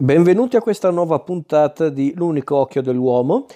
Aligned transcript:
Benvenuti 0.00 0.54
a 0.54 0.60
questa 0.60 0.90
nuova 0.90 1.18
puntata 1.18 1.88
di 1.88 2.12
L'unico 2.14 2.54
occhio 2.54 2.82
dell'uomo 2.82 3.46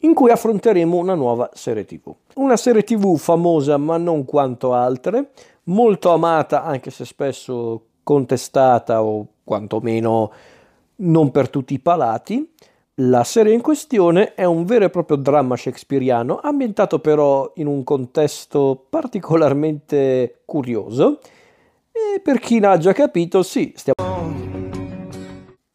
in 0.00 0.12
cui 0.12 0.30
affronteremo 0.30 0.98
una 0.98 1.14
nuova 1.14 1.48
serie 1.54 1.86
TV. 1.86 2.14
Una 2.34 2.58
serie 2.58 2.84
TV 2.84 3.16
famosa 3.16 3.78
ma 3.78 3.96
non 3.96 4.26
quanto 4.26 4.74
altre, 4.74 5.30
molto 5.64 6.12
amata 6.12 6.62
anche 6.62 6.90
se 6.90 7.06
spesso 7.06 7.84
contestata 8.02 9.02
o 9.02 9.26
quantomeno 9.42 10.30
non 10.96 11.30
per 11.30 11.48
tutti 11.48 11.72
i 11.72 11.80
palati. 11.80 12.52
La 12.96 13.24
serie 13.24 13.54
in 13.54 13.62
questione 13.62 14.34
è 14.34 14.44
un 14.44 14.66
vero 14.66 14.84
e 14.84 14.90
proprio 14.90 15.16
dramma 15.16 15.56
shakespeariano, 15.56 16.38
ambientato 16.42 16.98
però 16.98 17.50
in 17.54 17.66
un 17.66 17.82
contesto 17.82 18.84
particolarmente 18.90 20.42
curioso. 20.44 21.18
E 21.90 22.20
per 22.20 22.40
chi 22.40 22.60
l'ha 22.60 22.76
già 22.76 22.92
capito, 22.92 23.42
sì, 23.42 23.72
stiamo... 23.74 24.05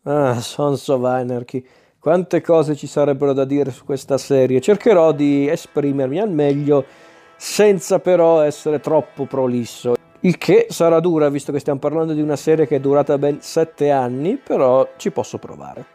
Ah, 0.04 0.39
Sons 0.41 0.88
of 0.88 1.04
Anarchy. 1.04 1.63
Quante 1.99 2.41
cose 2.41 2.75
ci 2.75 2.88
sarebbero 2.88 3.34
da 3.34 3.45
dire 3.45 3.70
su 3.70 3.85
questa 3.85 4.17
serie. 4.17 4.59
Cercherò 4.59 5.12
di 5.12 5.48
esprimermi 5.48 6.20
al 6.20 6.31
meglio 6.31 6.85
senza 7.38 7.99
però 7.99 8.41
essere 8.41 8.80
troppo 8.80 9.25
prolisso. 9.25 9.94
Il 10.22 10.39
che 10.39 10.67
sarà 10.70 10.99
dura 10.99 11.30
visto 11.30 11.52
che 11.52 11.59
stiamo 11.59 11.80
parlando 11.80 12.13
di 12.13 12.22
una 12.22 12.35
serie 12.35 12.66
che 12.66 12.77
è 12.77 12.80
durata 12.80 13.20
ben 13.20 13.41
7 13.41 13.91
anni, 13.91 14.38
però 14.38 14.88
ci 14.98 15.11
posso 15.11 15.38
provare. 15.38 15.85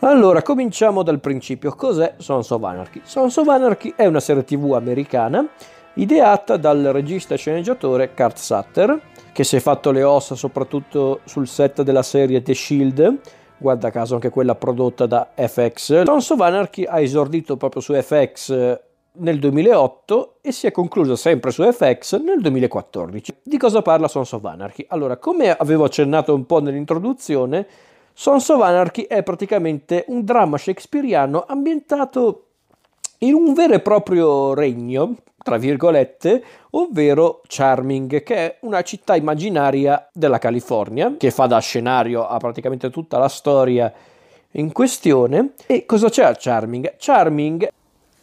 Allora, 0.00 0.40
cominciamo 0.42 1.02
dal 1.02 1.20
principio. 1.20 1.74
Cos'è 1.74 2.14
Sons 2.16 2.48
of 2.50 2.62
Anarchy? 2.62 3.02
Sons 3.04 3.36
of 3.36 3.48
Anarchy 3.48 3.92
è 3.94 4.06
una 4.06 4.20
serie 4.20 4.44
tv 4.44 4.72
americana 4.72 5.46
ideata 5.94 6.56
dal 6.56 6.82
regista 6.84 7.34
e 7.34 7.36
sceneggiatore 7.36 8.14
Kurt 8.14 8.38
Sutter, 8.38 8.98
che 9.32 9.44
si 9.44 9.56
è 9.56 9.60
fatto 9.60 9.90
le 9.90 10.02
ossa 10.02 10.34
soprattutto 10.34 11.20
sul 11.24 11.48
set 11.48 11.82
della 11.82 12.02
serie 12.02 12.42
The 12.42 12.54
Shield, 12.54 13.18
guarda 13.56 13.90
caso 13.90 14.14
anche 14.14 14.28
quella 14.28 14.54
prodotta 14.54 15.06
da 15.06 15.30
FX. 15.34 16.02
Sons 16.02 16.30
of 16.30 16.40
Anarchy 16.40 16.84
ha 16.84 17.00
esordito 17.00 17.56
proprio 17.56 17.80
su 17.80 17.94
FX 17.94 18.50
eh, 18.50 18.80
nel 19.14 19.38
2008 19.38 20.38
e 20.42 20.52
si 20.52 20.66
è 20.66 20.70
conclusa 20.70 21.16
sempre 21.16 21.50
su 21.50 21.62
FX 21.62 22.20
nel 22.20 22.40
2014. 22.40 23.36
Di 23.42 23.56
cosa 23.56 23.80
parla 23.80 24.08
Sons 24.08 24.32
of 24.32 24.44
Anarchy? 24.44 24.84
Allora, 24.88 25.16
come 25.16 25.50
avevo 25.50 25.84
accennato 25.84 26.34
un 26.34 26.44
po' 26.44 26.60
nell'introduzione, 26.60 27.66
Sons 28.12 28.48
of 28.50 28.60
Anarchy 28.60 29.02
è 29.02 29.22
praticamente 29.22 30.04
un 30.08 30.24
dramma 30.24 30.58
shakespeariano 30.58 31.44
ambientato 31.46 32.48
in 33.22 33.34
un 33.34 33.54
vero 33.54 33.74
e 33.74 33.80
proprio 33.80 34.54
regno, 34.54 35.16
tra 35.42 35.56
virgolette, 35.56 36.42
ovvero 36.70 37.40
Charming, 37.46 38.22
che 38.22 38.34
è 38.34 38.56
una 38.62 38.82
città 38.82 39.16
immaginaria 39.16 40.08
della 40.12 40.38
California, 40.38 41.14
che 41.16 41.30
fa 41.30 41.46
da 41.46 41.58
scenario 41.58 42.26
a 42.26 42.36
praticamente 42.38 42.90
tutta 42.90 43.18
la 43.18 43.28
storia 43.28 43.92
in 44.52 44.72
questione. 44.72 45.52
E 45.66 45.86
cosa 45.86 46.08
c'è 46.08 46.24
a 46.24 46.34
Charming? 46.36 46.94
Charming 46.98 47.68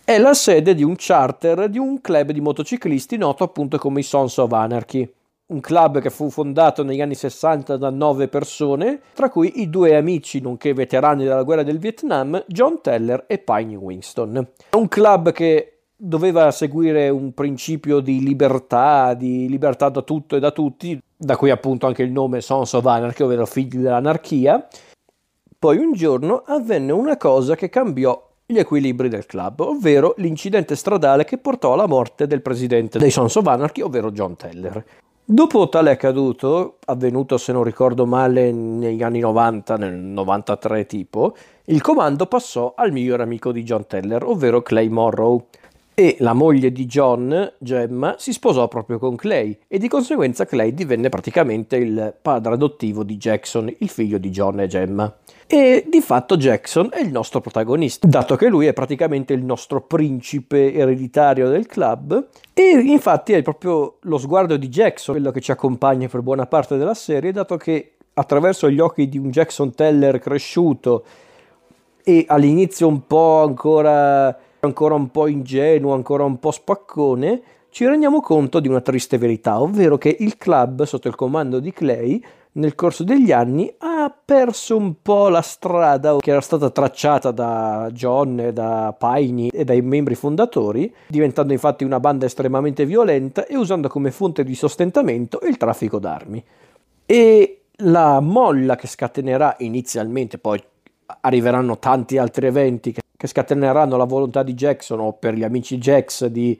è 0.04 0.18
la 0.18 0.34
sede 0.34 0.74
di 0.76 0.84
un 0.84 0.96
charter 0.98 1.70
di 1.70 1.78
un 1.78 2.02
club 2.02 2.32
di 2.32 2.42
motociclisti 2.42 3.16
noto 3.18 3.44
appunto 3.44 3.78
come 3.78 4.00
i 4.00 4.04
Sons 4.04 4.38
of 4.38 4.52
Anarchy 4.52 5.08
un 5.50 5.62
club 5.62 6.00
che 6.00 6.10
fu 6.10 6.30
fondato 6.30 6.84
negli 6.84 7.02
anni 7.02 7.16
60 7.16 7.78
da 7.78 7.90
nove 7.90 8.28
persone, 8.28 9.02
tra 9.14 9.30
cui 9.30 9.62
i 9.62 9.70
due 9.70 9.96
amici 9.96 10.42
nonché 10.42 10.74
veterani 10.74 11.24
della 11.24 11.44
guerra 11.44 11.64
del 11.64 11.80
Vietnam, 11.80 12.44
John 12.48 12.82
Teller 12.82 13.26
e 13.28 13.40
Piney 13.40 13.76
Winston. 13.76 14.48
Un 14.72 14.88
club 14.88 15.32
che 15.32 15.80
doveva 15.96 16.52
seguire 16.52 17.10
un 17.10 17.34
principio 17.34 18.00
di 18.00 18.24
libertà, 18.24 19.14
di 19.16 19.50
libertà 19.50 19.90
da 19.90 20.02
tutto 20.02 20.36
e 20.36 20.40
da 20.40 20.52
tutti, 20.52 21.02
da 21.18 21.36
cui 21.36 21.50
appunto 21.50 21.88
anche 21.88 22.04
il 22.04 22.12
nome 22.12 22.42
Sons 22.42 22.74
of 22.74 22.86
Anarchy, 22.86 23.24
ovvero 23.24 23.46
figli 23.46 23.78
dell'anarchia. 23.78 24.68
Poi 25.58 25.78
un 25.78 25.94
giorno 25.94 26.44
avvenne 26.46 26.92
una 26.92 27.18
cosa 27.18 27.56
che 27.56 27.70
cambiò 27.70 28.28
gli 28.46 28.58
equilibri 28.58 29.10
del 29.10 29.26
club, 29.26 29.60
ovvero 29.60 30.14
l'incidente 30.18 30.76
stradale 30.76 31.26
che 31.26 31.38
portò 31.38 31.74
alla 31.74 31.88
morte 31.88 32.28
del 32.28 32.42
presidente 32.42 32.98
dei 32.98 33.12
Sons 33.12 33.36
of 33.36 33.48
Anarchy, 33.48 33.82
ovvero 33.82 34.12
John 34.12 34.36
Teller. 34.36 34.86
Dopo 35.32 35.70
tale 35.70 35.92
accaduto, 35.92 36.80
avvenuto 36.86 37.38
se 37.38 37.52
non 37.52 37.62
ricordo 37.64 38.08
male 38.08 38.52
negli 38.52 39.04
anni 39.04 39.20
90, 39.20 39.78
nel 39.78 39.94
93 39.94 40.88
tipo, 40.88 41.36
il 41.66 41.84
comando 41.84 42.26
passò 42.26 42.74
al 42.76 42.92
miglior 42.92 43.22
amico 43.22 43.52
di 43.52 43.62
John 43.62 43.86
Teller, 43.86 44.24
ovvero 44.24 44.64
Clay 44.64 44.88
Morrow. 44.90 45.46
E 46.00 46.16
la 46.20 46.32
moglie 46.32 46.72
di 46.72 46.86
John, 46.86 47.56
Gemma, 47.58 48.16
si 48.18 48.32
sposò 48.32 48.70
proprio 48.70 49.00
con 49.00 49.18
Clay 49.18 49.60
e 49.68 49.78
di 49.80 49.90
conseguenza 49.90 50.46
Clay 50.46 50.74
divenne 50.74 51.10
praticamente 51.10 51.76
il 51.76 52.16
padre 52.22 52.54
adottivo 52.54 53.04
di 53.04 53.18
Jackson, 53.18 53.68
il 53.80 53.90
figlio 53.90 54.18
di 54.18 54.30
John 54.30 54.62
e 54.62 54.68
Gemma. 54.68 55.14
E 55.46 55.84
di 55.90 56.00
fatto 56.00 56.38
Jackson 56.38 56.88
è 56.94 57.02
il 57.02 57.12
nostro 57.12 57.42
protagonista, 57.42 58.08
dato 58.08 58.38
che 58.38 58.48
lui 58.48 58.68
è 58.68 58.72
praticamente 58.72 59.34
il 59.34 59.44
nostro 59.44 59.82
principe 59.82 60.74
ereditario 60.74 61.50
del 61.50 61.66
club. 61.66 62.30
E 62.54 62.70
infatti 62.70 63.34
è 63.34 63.42
proprio 63.42 63.98
lo 64.04 64.18
sguardo 64.18 64.56
di 64.56 64.70
Jackson 64.70 65.16
quello 65.16 65.32
che 65.32 65.42
ci 65.42 65.52
accompagna 65.52 66.08
per 66.08 66.22
buona 66.22 66.46
parte 66.46 66.78
della 66.78 66.94
serie, 66.94 67.34
dato 67.34 67.58
che 67.58 67.96
attraverso 68.14 68.70
gli 68.70 68.80
occhi 68.80 69.10
di 69.10 69.18
un 69.18 69.32
Jackson 69.32 69.76
Teller 69.76 70.20
cresciuto 70.20 71.04
e 72.06 72.24
all'inizio 72.30 72.88
un 72.88 73.06
po' 73.06 73.44
ancora, 73.44 74.48
ancora 74.62 74.96
un 74.96 75.10
po' 75.10 75.28
ingenuo, 75.28 75.94
ancora 75.94 76.24
un 76.24 76.40
po' 76.40 76.52
spaccone, 76.52 77.42
ci 77.70 77.86
rendiamo 77.86 78.20
conto 78.20 78.60
di 78.60 78.68
una 78.68 78.82
triste 78.82 79.18
verità, 79.18 79.62
ovvero 79.62 79.98
che 79.98 80.16
il 80.20 80.38
club 80.38 80.84
sotto 80.84 81.08
il 81.08 81.16
comando 81.16 81.60
di 81.60 81.72
Clay 81.72 82.24
nel 82.52 82.74
corso 82.74 83.04
degli 83.04 83.32
anni 83.32 83.72
ha 83.78 84.12
perso 84.26 84.76
un 84.76 84.96
po' 85.02 85.30
la 85.30 85.42
strada 85.42 86.18
che 86.18 86.32
era 86.32 86.42
stata 86.42 86.72
tracciata 86.72 87.30
da 87.30 87.90
John, 87.92 88.50
da 88.52 88.96
Piney 88.98 89.50
e 89.50 89.64
dai 89.64 89.82
membri 89.82 90.16
fondatori, 90.16 90.92
diventando 91.08 91.54
infatti 91.54 91.84
una 91.84 92.00
banda 92.00 92.26
estremamente 92.26 92.86
violenta 92.86 93.46
e 93.46 93.56
usando 93.56 93.88
come 93.88 94.10
fonte 94.10 94.44
di 94.44 94.56
sostentamento 94.56 95.40
il 95.48 95.58
traffico 95.58 96.00
d'armi. 96.00 96.44
E 97.06 97.62
la 97.84 98.20
molla 98.20 98.76
che 98.76 98.88
scatenerà 98.88 99.56
inizialmente, 99.60 100.40
poi 100.40 100.62
arriveranno 101.22 101.80
tanti 101.80 102.18
altri 102.18 102.48
eventi 102.48 102.92
che, 102.92 103.02
che 103.16 103.28
scateneranno 103.28 103.98
la 103.98 104.06
volontà 104.06 104.44
di 104.44 104.54
Jackson 104.54 105.00
o 105.00 105.14
per 105.14 105.34
gli 105.34 105.44
amici 105.44 105.78
Jax 105.78 106.26
di 106.26 106.60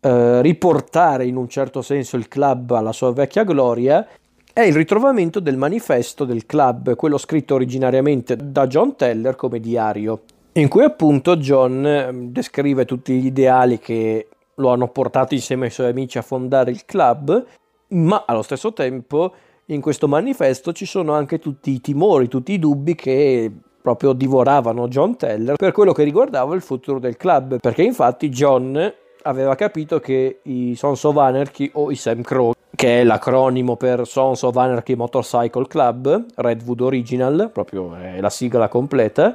eh, 0.00 0.42
riportare 0.42 1.26
in 1.26 1.36
un 1.36 1.48
certo 1.48 1.80
senso 1.80 2.16
il 2.16 2.28
club 2.28 2.72
alla 2.72 2.92
sua 2.92 3.12
vecchia 3.12 3.44
gloria 3.44 4.06
è 4.52 4.60
il 4.60 4.74
ritrovamento 4.74 5.40
del 5.40 5.56
manifesto 5.56 6.24
del 6.24 6.44
club, 6.44 6.94
quello 6.94 7.16
scritto 7.16 7.54
originariamente 7.54 8.36
da 8.36 8.66
John 8.66 8.96
Teller 8.96 9.34
come 9.34 9.60
diario, 9.60 10.22
in 10.52 10.68
cui 10.68 10.84
appunto 10.84 11.36
John 11.36 11.86
ehm, 11.86 12.26
descrive 12.32 12.84
tutti 12.84 13.14
gli 13.14 13.26
ideali 13.26 13.78
che 13.78 14.28
lo 14.56 14.70
hanno 14.70 14.88
portato 14.88 15.32
insieme 15.32 15.66
ai 15.66 15.70
suoi 15.70 15.88
amici 15.88 16.18
a 16.18 16.22
fondare 16.22 16.70
il 16.70 16.84
club, 16.84 17.44
ma 17.88 18.24
allo 18.26 18.42
stesso 18.42 18.74
tempo 18.74 19.32
in 19.66 19.80
questo 19.80 20.08
manifesto 20.08 20.72
ci 20.72 20.86
sono 20.86 21.12
anche 21.12 21.38
tutti 21.38 21.70
i 21.70 21.80
timori, 21.80 22.28
tutti 22.28 22.52
i 22.52 22.58
dubbi 22.58 22.94
che 22.94 23.50
proprio 23.80 24.12
divoravano 24.12 24.88
John 24.88 25.16
Teller 25.16 25.56
per 25.56 25.72
quello 25.72 25.92
che 25.92 26.04
riguardava 26.04 26.54
il 26.54 26.62
futuro 26.62 26.98
del 26.98 27.16
club, 27.16 27.58
perché 27.58 27.82
infatti 27.82 28.28
John 28.28 28.92
aveva 29.22 29.54
capito 29.54 30.00
che 30.00 30.40
i 30.42 30.74
Sons 30.74 31.02
of 31.04 31.16
Anarchy 31.16 31.70
o 31.74 31.90
i 31.90 31.96
Sam 31.96 32.22
Crow 32.22 32.52
che 32.74 33.00
è 33.00 33.04
l'acronimo 33.04 33.76
per 33.76 34.06
Sons 34.06 34.42
of 34.42 34.56
Anarchy 34.56 34.94
Motorcycle 34.94 35.66
Club, 35.66 36.24
Redwood 36.34 36.80
Original, 36.80 37.50
proprio 37.52 37.94
è 37.94 38.20
la 38.20 38.30
sigla 38.30 38.68
completa. 38.68 39.34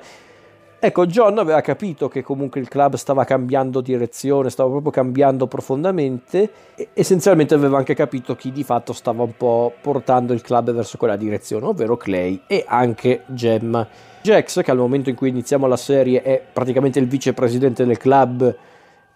Ecco, 0.80 1.08
John 1.08 1.40
aveva 1.40 1.62
capito 1.62 2.08
che 2.08 2.22
comunque 2.22 2.60
il 2.60 2.68
club 2.68 2.96
stava 2.96 3.24
cambiando 3.24 3.82
direzione, 3.82 4.52
stava 4.52 4.70
proprio 4.70 4.92
cambiando 4.92 5.48
profondamente 5.48 6.52
e 6.76 6.90
essenzialmente 6.94 7.56
aveva 7.56 7.80
anche 7.80 7.96
capito 7.96 8.36
chi 8.36 8.52
di 8.52 8.64
fatto 8.64 8.94
stava 8.94 9.24
un 9.24 9.36
po' 9.36 9.74
portando 9.82 10.34
il 10.34 10.42
club 10.42 10.72
verso 10.72 10.98
quella 10.98 11.16
direzione, 11.16 11.66
ovvero 11.66 11.98
Clay 11.98 12.44
e 12.46 12.64
anche 12.68 13.24
Gemma. 13.26 13.88
Jax, 14.22 14.62
che 14.62 14.70
al 14.70 14.78
momento 14.78 15.10
in 15.10 15.16
cui 15.16 15.30
iniziamo 15.30 15.66
la 15.66 15.78
serie 15.78 16.22
è 16.22 16.44
praticamente 16.54 17.00
il 17.00 17.08
vicepresidente 17.08 17.84
del 17.84 17.98
club 17.98 18.56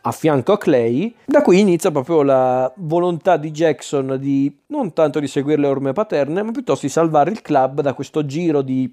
a 0.02 0.12
fianco 0.12 0.54
a 0.54 0.58
Clay. 0.58 1.14
Da 1.26 1.44
qui 1.44 1.60
inizia 1.60 1.92
proprio 1.92 2.24
la 2.24 2.72
volontà 2.78 3.38
di 3.38 3.52
Jackson 3.52 4.18
di 4.20 4.52
non 4.68 4.94
tanto 4.94 5.20
di 5.20 5.28
seguire 5.28 5.62
le 5.62 5.68
orme 5.68 5.94
paterne, 5.94 6.42
ma 6.42 6.52
piuttosto 6.52 6.88
di 6.88 6.92
salvare 6.92 7.30
il 7.30 7.44
club 7.44 7.82
da 7.82 7.94
questo 7.94 8.26
giro 8.26 8.64
di 8.64 8.92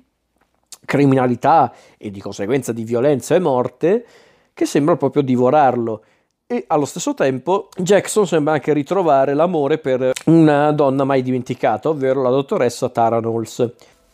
criminalità 0.88 1.70
e 1.98 2.10
di 2.10 2.18
conseguenza 2.18 2.72
di 2.72 2.82
violenza 2.82 3.34
e 3.34 3.40
morte 3.40 4.06
che 4.54 4.64
sembra 4.64 4.96
proprio 4.96 5.20
divorarlo. 5.20 6.02
E 6.46 6.64
allo 6.68 6.86
stesso 6.86 7.12
tempo 7.12 7.68
Jackson 7.76 8.26
sembra 8.26 8.54
anche 8.54 8.72
ritrovare 8.72 9.34
l'amore 9.34 9.76
per 9.76 10.12
una 10.24 10.72
donna 10.72 11.04
mai 11.04 11.20
dimenticata, 11.20 11.90
ovvero 11.90 12.22
la 12.22 12.30
dottoressa 12.30 12.88
Tara 12.88 13.18
Knowles. 13.18 13.72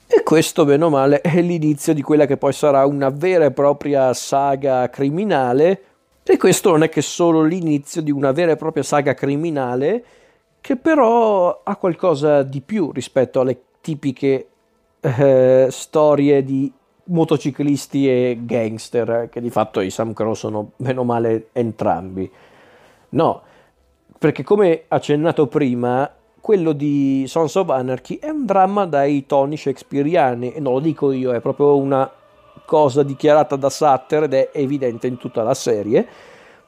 E 0.08 0.22
questo, 0.24 0.64
bene 0.64 0.82
o 0.82 0.90
male, 0.90 1.20
è 1.20 1.40
l'inizio 1.40 1.94
di 1.94 2.02
quella 2.02 2.26
che 2.26 2.36
poi 2.36 2.52
sarà 2.52 2.84
una 2.86 3.08
vera 3.10 3.44
e 3.44 3.52
propria 3.52 4.12
saga 4.12 4.90
criminale, 4.90 5.82
e 6.24 6.36
questo 6.36 6.70
non 6.70 6.82
è 6.82 6.88
che 6.88 7.02
solo 7.02 7.42
l'inizio 7.42 8.02
di 8.02 8.10
una 8.10 8.32
vera 8.32 8.50
e 8.50 8.56
propria 8.56 8.82
saga 8.82 9.14
criminale, 9.14 10.04
che 10.60 10.74
però 10.74 11.60
ha 11.62 11.76
qualcosa 11.76 12.42
di 12.42 12.60
più 12.62 12.90
rispetto 12.90 13.38
alle 13.38 13.60
tipiche 13.80 14.48
eh, 15.04 15.66
storie 15.70 16.42
di 16.42 16.72
motociclisti 17.06 18.08
e 18.08 18.38
gangster, 18.40 19.28
che 19.30 19.40
di 19.40 19.50
fatto 19.50 19.80
i 19.80 19.90
Sam 19.90 20.14
Crow 20.14 20.32
sono 20.32 20.70
meno 20.76 21.04
male 21.04 21.48
entrambi. 21.52 22.30
No, 23.10 23.42
perché 24.18 24.42
come 24.42 24.84
accennato 24.88 25.46
prima, 25.46 26.10
quello 26.40 26.72
di 26.72 27.24
Sons 27.26 27.54
of 27.56 27.68
Anarchy 27.68 28.18
è 28.18 28.30
un 28.30 28.46
dramma 28.46 28.86
dai 28.86 29.26
toni 29.26 29.56
shakespeariani, 29.56 30.52
e 30.52 30.60
non 30.60 30.72
lo 30.74 30.80
dico 30.80 31.12
io, 31.12 31.32
è 31.32 31.40
proprio 31.40 31.76
una 31.76 32.10
cosa 32.64 33.02
dichiarata 33.02 33.56
da 33.56 33.68
Sutter 33.68 34.22
ed 34.22 34.32
è 34.32 34.50
evidente 34.54 35.06
in 35.06 35.18
tutta 35.18 35.42
la 35.42 35.54
serie, 35.54 36.06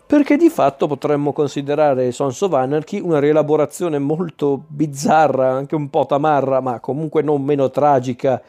perché 0.06 0.37
di 0.37 0.49
fatto 0.49 0.87
potremmo 0.87 1.32
considerare 1.32 2.12
Sons 2.12 2.41
of 2.43 2.53
Anarchy 2.53 3.00
una 3.00 3.19
rielaborazione 3.19 3.99
molto 3.99 4.62
bizzarra, 4.69 5.50
anche 5.50 5.75
un 5.75 5.91
po' 5.91 6.06
tamarra, 6.06 6.61
ma 6.61 6.79
comunque 6.79 7.23
non 7.23 7.43
meno 7.43 7.70
tragica 7.70 8.41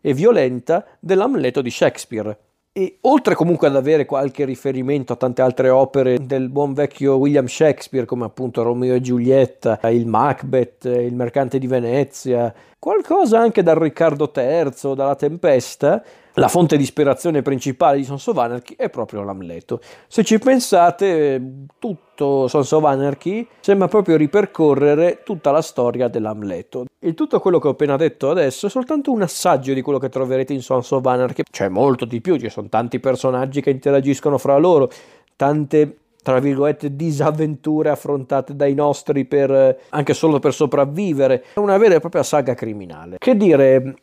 e 0.00 0.12
violenta 0.12 0.84
dell'Amleto 1.00 1.62
di 1.62 1.70
Shakespeare. 1.70 2.38
E 2.72 2.98
oltre 3.02 3.34
comunque 3.34 3.68
ad 3.68 3.76
avere 3.76 4.04
qualche 4.04 4.44
riferimento 4.44 5.14
a 5.14 5.16
tante 5.16 5.40
altre 5.40 5.70
opere 5.70 6.18
del 6.20 6.50
buon 6.50 6.74
vecchio 6.74 7.16
William 7.16 7.46
Shakespeare, 7.46 8.04
come 8.04 8.26
appunto 8.26 8.62
Romeo 8.62 8.94
e 8.94 9.00
Giulietta, 9.00 9.80
il 9.88 10.06
Macbeth, 10.06 10.84
il 10.84 11.14
Mercante 11.14 11.58
di 11.58 11.66
Venezia, 11.66 12.52
qualcosa 12.78 13.38
anche 13.38 13.62
dal 13.62 13.76
Riccardo 13.76 14.30
III, 14.36 14.94
dalla 14.94 15.14
Tempesta, 15.14 16.04
la 16.38 16.48
fonte 16.48 16.76
di 16.76 16.82
ispirazione 16.82 17.40
principale 17.40 17.96
di 17.96 18.04
Sons 18.04 18.26
of 18.26 18.36
Anarchy 18.36 18.74
è 18.76 18.90
proprio 18.90 19.22
l'Amleto. 19.22 19.80
Se 20.06 20.22
ci 20.22 20.38
pensate, 20.38 21.64
tutto 21.78 22.46
Sons 22.46 22.70
of 22.72 22.84
Anarchy 22.84 23.46
sembra 23.60 23.88
proprio 23.88 24.16
ripercorrere 24.16 25.22
tutta 25.24 25.50
la 25.50 25.62
storia 25.62 26.08
dell'Amleto. 26.08 26.84
E 26.98 27.14
tutto 27.14 27.40
quello 27.40 27.58
che 27.58 27.68
ho 27.68 27.70
appena 27.70 27.96
detto 27.96 28.28
adesso 28.28 28.66
è 28.66 28.70
soltanto 28.70 29.12
un 29.12 29.22
assaggio 29.22 29.72
di 29.72 29.80
quello 29.80 29.98
che 29.98 30.10
troverete 30.10 30.52
in 30.52 30.60
Sons 30.60 30.90
of 30.90 31.06
Anarchy. 31.06 31.42
C'è 31.50 31.68
molto 31.68 32.04
di 32.04 32.20
più, 32.20 32.36
ci 32.36 32.50
sono 32.50 32.68
tanti 32.68 33.00
personaggi 33.00 33.62
che 33.62 33.70
interagiscono 33.70 34.36
fra 34.36 34.58
loro, 34.58 34.90
tante 35.36 35.98
tra 36.22 36.40
virgolette 36.40 36.96
disavventure 36.96 37.88
affrontate 37.88 38.56
dai 38.56 38.74
nostri 38.74 39.26
per 39.26 39.78
anche 39.90 40.12
solo 40.12 40.40
per 40.40 40.52
sopravvivere. 40.52 41.44
È 41.54 41.58
una 41.60 41.78
vera 41.78 41.94
e 41.94 42.00
propria 42.00 42.24
saga 42.24 42.52
criminale. 42.52 43.16
Che 43.18 43.36
dire, 43.36 43.94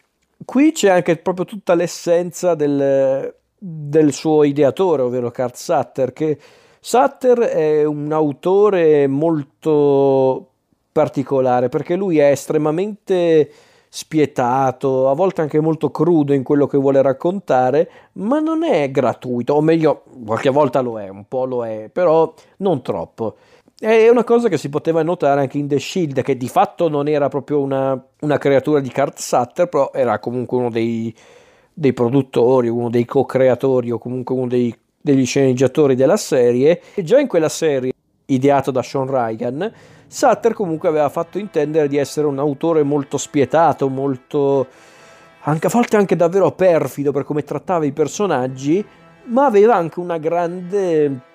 qui 0.45 0.71
c'è 0.71 0.89
anche 0.89 1.17
proprio 1.17 1.45
tutta 1.45 1.73
l'essenza 1.73 2.55
del, 2.55 3.33
del 3.57 4.13
suo 4.13 4.43
ideatore, 4.43 5.01
ovvero 5.01 5.31
Carl 5.31 5.55
Sutter, 5.55 6.13
che 6.13 6.37
Sutter 6.79 7.39
è 7.39 7.83
un 7.83 8.11
autore 8.11 9.07
molto 9.07 10.47
particolare 10.91 11.69
perché 11.69 11.95
lui 11.95 12.19
è 12.19 12.29
estremamente 12.29 13.49
spietato, 13.89 15.07
a 15.07 15.13
volte 15.13 15.41
anche 15.41 15.59
molto 15.59 15.91
crudo 15.91 16.33
in 16.33 16.41
quello 16.41 16.65
che 16.65 16.77
vuole 16.77 17.01
raccontare, 17.01 17.89
ma 18.13 18.39
non 18.39 18.63
è 18.63 18.89
gratuito, 18.89 19.53
o 19.53 19.61
meglio, 19.61 20.03
qualche 20.25 20.49
volta 20.49 20.81
lo 20.81 20.99
è, 20.99 21.09
un 21.09 21.27
po' 21.27 21.45
lo 21.45 21.63
è, 21.63 21.89
però 21.93 22.33
non 22.57 22.81
troppo. 22.81 23.35
È 23.83 24.07
una 24.07 24.23
cosa 24.23 24.47
che 24.47 24.57
si 24.57 24.69
poteva 24.69 25.03
notare 25.03 25.41
anche 25.41 25.57
in 25.57 25.67
The 25.67 25.77
Shield, 25.77 26.21
che 26.21 26.37
di 26.37 26.47
fatto 26.47 26.87
non 26.87 27.09
era 27.09 27.27
proprio 27.27 27.59
una, 27.59 28.01
una 28.21 28.37
creatura 28.37 28.79
di 28.79 28.89
Kurt 28.89 29.19
Sutter, 29.19 29.67
però 29.67 29.91
era 29.93 30.19
comunque 30.19 30.57
uno 30.57 30.69
dei, 30.69 31.13
dei 31.73 31.91
produttori, 31.91 32.69
uno 32.69 32.89
dei 32.89 33.03
co-creatori 33.03 33.91
o 33.91 33.97
comunque 33.97 34.35
uno 34.35 34.47
dei, 34.47 34.73
degli 35.01 35.25
sceneggiatori 35.25 35.95
della 35.95 36.15
serie. 36.15 36.81
E 36.93 37.03
già 37.03 37.19
in 37.19 37.27
quella 37.27 37.49
serie, 37.49 37.91
ideato 38.27 38.71
da 38.71 38.81
Sean 38.81 39.05
Ryan, 39.05 39.69
Sutter 40.07 40.53
comunque 40.53 40.87
aveva 40.87 41.09
fatto 41.09 41.37
intendere 41.37 41.89
di 41.89 41.97
essere 41.97 42.25
un 42.25 42.39
autore 42.39 42.83
molto 42.83 43.17
spietato, 43.17 43.89
molto... 43.89 44.65
Anche, 45.41 45.67
a 45.67 45.69
volte 45.69 45.97
anche 45.97 46.15
davvero 46.15 46.53
perfido 46.53 47.11
per 47.11 47.25
come 47.25 47.43
trattava 47.43 47.83
i 47.83 47.91
personaggi, 47.91 48.81
ma 49.25 49.43
aveva 49.43 49.75
anche 49.75 49.99
una 49.99 50.17
grande 50.19 51.31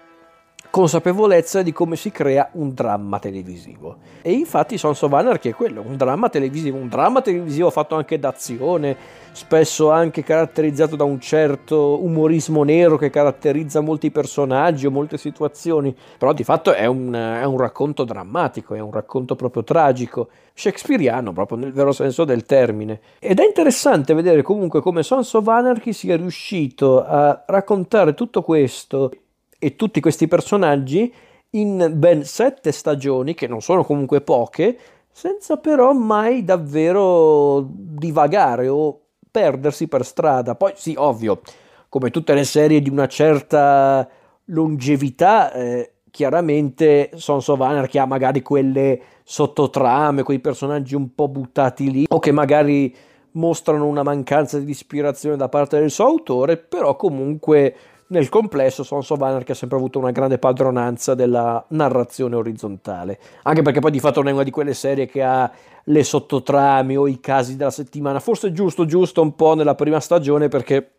consapevolezza 0.70 1.62
di 1.62 1.72
come 1.72 1.96
si 1.96 2.10
crea 2.10 2.50
un 2.52 2.74
dramma 2.74 3.18
televisivo. 3.18 3.96
E 4.22 4.32
infatti 4.32 4.76
Sons 4.76 5.00
of 5.02 5.12
Anarchy 5.12 5.50
è 5.50 5.54
quello, 5.54 5.82
un 5.86 5.96
dramma 5.96 6.28
televisivo, 6.28 6.76
un 6.76 6.88
dramma 6.88 7.22
televisivo 7.22 7.70
fatto 7.70 7.94
anche 7.94 8.18
d'azione, 8.18 8.96
spesso 9.32 9.90
anche 9.90 10.22
caratterizzato 10.22 10.96
da 10.96 11.04
un 11.04 11.20
certo 11.20 12.02
umorismo 12.02 12.64
nero 12.64 12.96
che 12.96 13.10
caratterizza 13.10 13.80
molti 13.80 14.10
personaggi 14.10 14.86
o 14.86 14.90
molte 14.90 15.16
situazioni, 15.16 15.94
però 16.18 16.32
di 16.32 16.44
fatto 16.44 16.72
è 16.72 16.86
un, 16.86 17.12
è 17.12 17.44
un 17.44 17.56
racconto 17.56 18.04
drammatico, 18.04 18.74
è 18.74 18.80
un 18.80 18.90
racconto 18.90 19.36
proprio 19.36 19.64
tragico, 19.64 20.28
shakespeariano 20.52 21.32
proprio 21.32 21.58
nel 21.58 21.72
vero 21.72 21.92
senso 21.92 22.24
del 22.24 22.44
termine. 22.44 23.00
Ed 23.18 23.38
è 23.38 23.44
interessante 23.44 24.12
vedere 24.12 24.42
comunque 24.42 24.80
come 24.80 25.02
Sons 25.02 25.32
of 25.34 25.46
Anarchy 25.48 25.92
sia 25.92 26.16
riuscito 26.16 27.04
a 27.04 27.44
raccontare 27.46 28.14
tutto 28.14 28.42
questo 28.42 29.10
e 29.58 29.76
tutti 29.76 30.00
questi 30.00 30.28
personaggi 30.28 31.12
in 31.50 31.92
ben 31.94 32.24
sette 32.24 32.72
stagioni, 32.72 33.34
che 33.34 33.46
non 33.46 33.60
sono 33.60 33.84
comunque 33.84 34.20
poche, 34.20 34.78
senza 35.10 35.56
però 35.56 35.92
mai 35.92 36.44
davvero 36.44 37.66
divagare 37.68 38.68
o 38.68 39.00
perdersi 39.30 39.88
per 39.88 40.04
strada. 40.04 40.54
Poi 40.54 40.72
sì, 40.74 40.94
ovvio, 40.96 41.40
come 41.88 42.10
tutte 42.10 42.34
le 42.34 42.44
serie 42.44 42.80
di 42.80 42.90
una 42.90 43.08
certa 43.08 44.08
longevità, 44.46 45.52
eh, 45.52 45.92
chiaramente 46.10 47.10
Sons 47.14 47.48
of 47.48 47.60
Anarchy 47.60 47.98
ha 47.98 48.06
magari 48.06 48.42
quelle 48.42 49.00
sottotrame, 49.24 50.22
quei 50.22 50.38
personaggi 50.38 50.94
un 50.94 51.14
po' 51.14 51.28
buttati 51.28 51.90
lì, 51.90 52.04
o 52.08 52.18
che 52.18 52.32
magari 52.32 52.94
mostrano 53.32 53.86
una 53.86 54.02
mancanza 54.02 54.58
di 54.58 54.70
ispirazione 54.70 55.36
da 55.36 55.48
parte 55.48 55.78
del 55.78 55.90
suo 55.90 56.06
autore, 56.06 56.56
però 56.56 56.96
comunque 56.96 57.74
nel 58.08 58.28
complesso 58.28 58.82
Sons 58.82 59.10
of 59.10 59.20
Anarchy 59.20 59.52
ha 59.52 59.54
sempre 59.54 59.76
avuto 59.76 59.98
una 59.98 60.10
grande 60.10 60.38
padronanza 60.38 61.14
della 61.14 61.64
narrazione 61.68 62.36
orizzontale, 62.36 63.18
anche 63.42 63.62
perché 63.62 63.80
poi 63.80 63.90
di 63.90 64.00
fatto 64.00 64.20
non 64.20 64.30
è 64.30 64.32
una 64.32 64.42
di 64.44 64.50
quelle 64.50 64.74
serie 64.74 65.06
che 65.06 65.22
ha 65.22 65.50
le 65.84 66.04
sottotrami 66.04 66.96
o 66.96 67.06
i 67.06 67.20
casi 67.20 67.56
della 67.56 67.70
settimana, 67.70 68.20
forse 68.20 68.52
giusto 68.52 68.84
giusto 68.86 69.22
un 69.22 69.34
po' 69.34 69.54
nella 69.54 69.74
prima 69.74 70.00
stagione 70.00 70.48
perché 70.48 70.90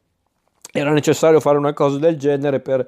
era 0.72 0.92
necessario 0.92 1.40
fare 1.40 1.58
una 1.58 1.74
cosa 1.74 1.98
del 1.98 2.18
genere 2.18 2.60
per 2.60 2.88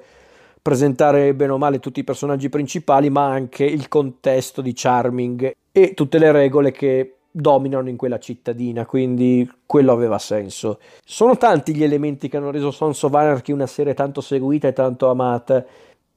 presentare 0.62 1.34
bene 1.34 1.52
o 1.52 1.58
male 1.58 1.80
tutti 1.80 2.00
i 2.00 2.04
personaggi 2.04 2.48
principali, 2.48 3.10
ma 3.10 3.26
anche 3.26 3.64
il 3.64 3.88
contesto 3.88 4.60
di 4.60 4.72
Charming 4.74 5.52
e 5.72 5.94
tutte 5.94 6.18
le 6.18 6.30
regole 6.30 6.70
che 6.70 7.16
dominano 7.32 7.88
in 7.88 7.96
quella 7.96 8.18
cittadina, 8.18 8.84
quindi 8.84 9.50
quello 9.64 9.92
aveva 9.92 10.18
senso. 10.18 10.78
Sono 11.04 11.38
tanti 11.38 11.74
gli 11.74 11.82
elementi 11.82 12.28
che 12.28 12.36
hanno 12.36 12.50
reso 12.50 12.70
Sons 12.70 13.02
of 13.02 13.14
Anarchy 13.14 13.52
una 13.52 13.66
serie 13.66 13.94
tanto 13.94 14.20
seguita 14.20 14.68
e 14.68 14.72
tanto 14.74 15.08
amata. 15.08 15.64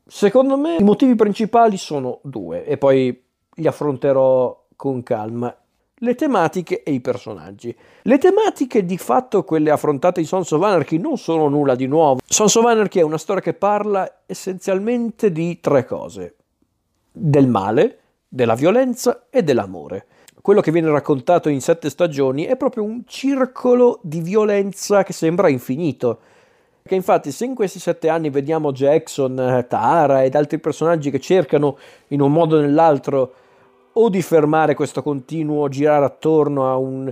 Secondo 0.06 0.58
me 0.58 0.76
i 0.76 0.84
motivi 0.84 1.16
principali 1.16 1.78
sono 1.78 2.20
due 2.22 2.66
e 2.66 2.78
poi 2.78 3.24
li 3.56 3.68
affronterò 3.68 4.66
con 4.76 5.02
calma. 5.02 5.56
Le 6.00 6.16
tematiche 6.16 6.84
e 6.84 6.92
i 6.92 7.00
personaggi. 7.00 7.74
Le 8.02 8.18
tematiche 8.18 8.86
di 8.86 8.98
fatto 8.98 9.46
quelle 9.46 9.72
affrontate 9.72 10.20
in 10.20 10.26
Sons 10.26 10.52
of 10.52 10.62
Anarchy 10.62 10.98
non 10.98 11.18
sono 11.18 11.48
nulla 11.48 11.74
di 11.74 11.88
nuovo. 11.88 12.20
Sons 12.26 12.54
of 12.56 12.66
Anarchy 12.66 13.00
è 13.00 13.04
una 13.04 13.18
storia 13.18 13.42
che 13.42 13.54
parla 13.54 14.24
essenzialmente 14.26 15.32
di 15.32 15.62
tre 15.62 15.86
cose. 15.86 16.36
Del 17.10 17.48
male, 17.48 18.00
della 18.28 18.56
violenza 18.56 19.28
e 19.30 19.42
dell'amore 19.42 20.08
quello 20.46 20.62
che 20.62 20.72
viene 20.72 20.92
raccontato 20.92 21.50
in 21.50 21.60
sette 21.60 21.90
stagioni 21.90 22.44
è 22.44 22.56
proprio 22.56 22.84
un 22.84 23.02
circolo 23.08 23.98
di 24.04 24.22
violenza 24.22 25.02
che 25.02 25.12
sembra 25.12 25.50
infinito. 25.50 26.20
Che 26.84 26.94
infatti, 26.94 27.32
se 27.32 27.46
in 27.46 27.56
questi 27.56 27.80
sette 27.80 28.10
anni 28.10 28.30
vediamo 28.30 28.72
Jackson, 28.72 29.66
Tara 29.68 30.24
ed 30.24 30.36
altri 30.36 30.60
personaggi 30.60 31.10
che 31.10 31.20
cercano 31.20 31.80
in 32.10 32.22
un 32.22 32.32
modo 32.32 32.58
o 32.58 32.60
nell'altro 32.60 33.34
o 33.94 34.08
di 34.08 34.22
fermare 34.22 34.76
questo 34.76 35.02
continuo 35.02 35.68
girare 35.68 36.06
attorno 36.06 36.70
a 36.70 36.78
un, 36.78 37.12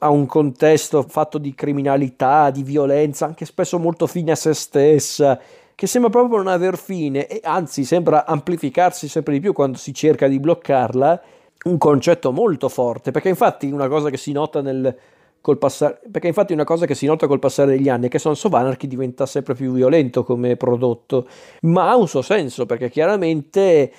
a 0.00 0.10
un 0.10 0.26
contesto 0.26 1.02
fatto 1.04 1.38
di 1.38 1.54
criminalità, 1.54 2.50
di 2.50 2.64
violenza, 2.64 3.24
anche 3.24 3.46
spesso 3.46 3.78
molto 3.78 4.06
fine 4.06 4.32
a 4.32 4.36
se 4.36 4.52
stessa, 4.52 5.40
che 5.74 5.86
sembra 5.86 6.10
proprio 6.10 6.36
non 6.36 6.48
aver 6.48 6.76
fine 6.76 7.28
e 7.28 7.40
anzi 7.42 7.84
sembra 7.84 8.26
amplificarsi 8.26 9.08
sempre 9.08 9.32
di 9.32 9.40
più 9.40 9.54
quando 9.54 9.78
si 9.78 9.94
cerca 9.94 10.28
di 10.28 10.38
bloccarla 10.38 11.22
un 11.64 11.78
concetto 11.78 12.32
molto 12.32 12.68
forte, 12.68 13.10
perché 13.10 13.28
infatti 13.28 13.70
una 13.70 13.88
cosa 13.88 14.10
che 14.10 14.16
si 14.16 14.32
nota 14.32 14.60
nel, 14.60 14.96
col 15.40 15.58
passare, 15.58 16.00
perché 16.10 16.28
infatti 16.28 16.52
una 16.52 16.64
cosa 16.64 16.86
che 16.86 16.94
si 16.94 17.06
nota 17.06 17.26
col 17.26 17.38
passare 17.38 17.76
degli 17.76 17.88
anni 17.88 18.06
è 18.06 18.08
che 18.08 18.18
Sons 18.18 18.42
of 18.44 18.52
Anarchy 18.52 18.86
diventa 18.86 19.26
sempre 19.26 19.54
più 19.54 19.72
violento 19.72 20.24
come 20.24 20.56
prodotto, 20.56 21.26
ma 21.62 21.90
ha 21.90 21.96
un 21.96 22.08
suo 22.08 22.22
senso, 22.22 22.66
perché 22.66 22.90
chiaramente 22.90 23.92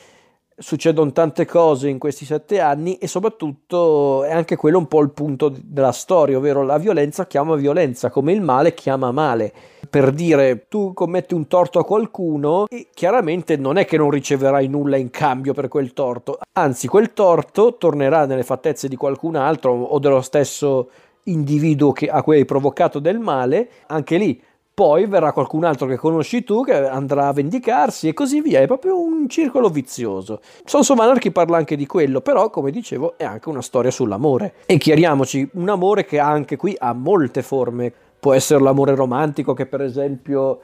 succedono 0.59 1.11
tante 1.13 1.45
cose 1.45 1.87
in 1.87 1.97
questi 1.97 2.25
sette 2.25 2.59
anni 2.59 2.97
e 2.97 3.07
soprattutto 3.07 4.25
è 4.25 4.31
anche 4.31 4.57
quello 4.57 4.77
un 4.77 4.87
po' 4.87 5.01
il 5.01 5.11
punto 5.11 5.53
della 5.55 5.93
storia, 5.93 6.37
ovvero 6.37 6.63
la 6.63 6.77
violenza 6.77 7.27
chiama 7.27 7.55
violenza, 7.55 8.09
come 8.09 8.33
il 8.33 8.41
male 8.41 8.73
chiama 8.73 9.11
male. 9.11 9.53
Per 9.89 10.11
dire, 10.11 10.67
tu 10.67 10.93
commetti 10.93 11.33
un 11.33 11.47
torto 11.47 11.79
a 11.79 11.83
qualcuno 11.83 12.67
e 12.67 12.89
chiaramente 12.93 13.57
non 13.57 13.77
è 13.77 13.85
che 13.85 13.97
non 13.97 14.11
riceverai 14.11 14.67
nulla 14.67 14.97
in 14.97 15.09
cambio 15.09 15.55
per 15.55 15.67
quel 15.67 15.93
torto, 15.93 16.37
anzi 16.53 16.87
quel 16.87 17.11
torto 17.13 17.75
tornerà 17.75 18.27
nelle 18.27 18.43
fattezze 18.43 18.87
di 18.87 18.95
qualcun 18.95 19.35
altro 19.35 19.71
o 19.71 19.97
dello 19.97 20.21
stesso 20.21 20.91
individuo 21.23 21.91
che, 21.91 22.07
a 22.07 22.21
cui 22.21 22.37
hai 22.37 22.45
provocato 22.45 22.99
del 22.99 23.17
male, 23.17 23.69
anche 23.87 24.17
lì 24.17 24.39
poi 24.79 25.07
verrà 25.07 25.33
qualcun 25.33 25.65
altro 25.65 25.87
che 25.87 25.97
conosci 25.97 26.43
tu 26.45 26.63
che 26.63 26.73
andrà 26.73 27.27
a 27.27 27.33
vendicarsi 27.33 28.07
e 28.07 28.13
così 28.13 28.39
via, 28.39 28.61
è 28.61 28.65
proprio 28.65 28.97
un 28.97 29.27
circolo 29.27 29.67
vizioso. 29.67 30.39
Sons 30.63 30.87
of 30.87 30.99
Anarchy 30.99 31.31
parla 31.31 31.57
anche 31.57 31.75
di 31.75 31.85
quello, 31.85 32.21
però 32.21 32.49
come 32.49 32.71
dicevo 32.71 33.15
è 33.17 33.25
anche 33.25 33.49
una 33.49 33.61
storia 33.61 33.91
sull'amore. 33.91 34.53
E 34.67 34.77
chiariamoci, 34.77 35.49
un 35.55 35.67
amore 35.67 36.05
che 36.05 36.17
anche 36.19 36.55
qui 36.55 36.75
ha 36.79 36.93
molte 36.93 37.41
forme, 37.41 37.91
può 38.19 38.33
essere 38.33 38.61
l'amore 38.61 38.95
romantico 38.95 39.53
che 39.53 39.65
per 39.65 39.81
esempio 39.81 40.59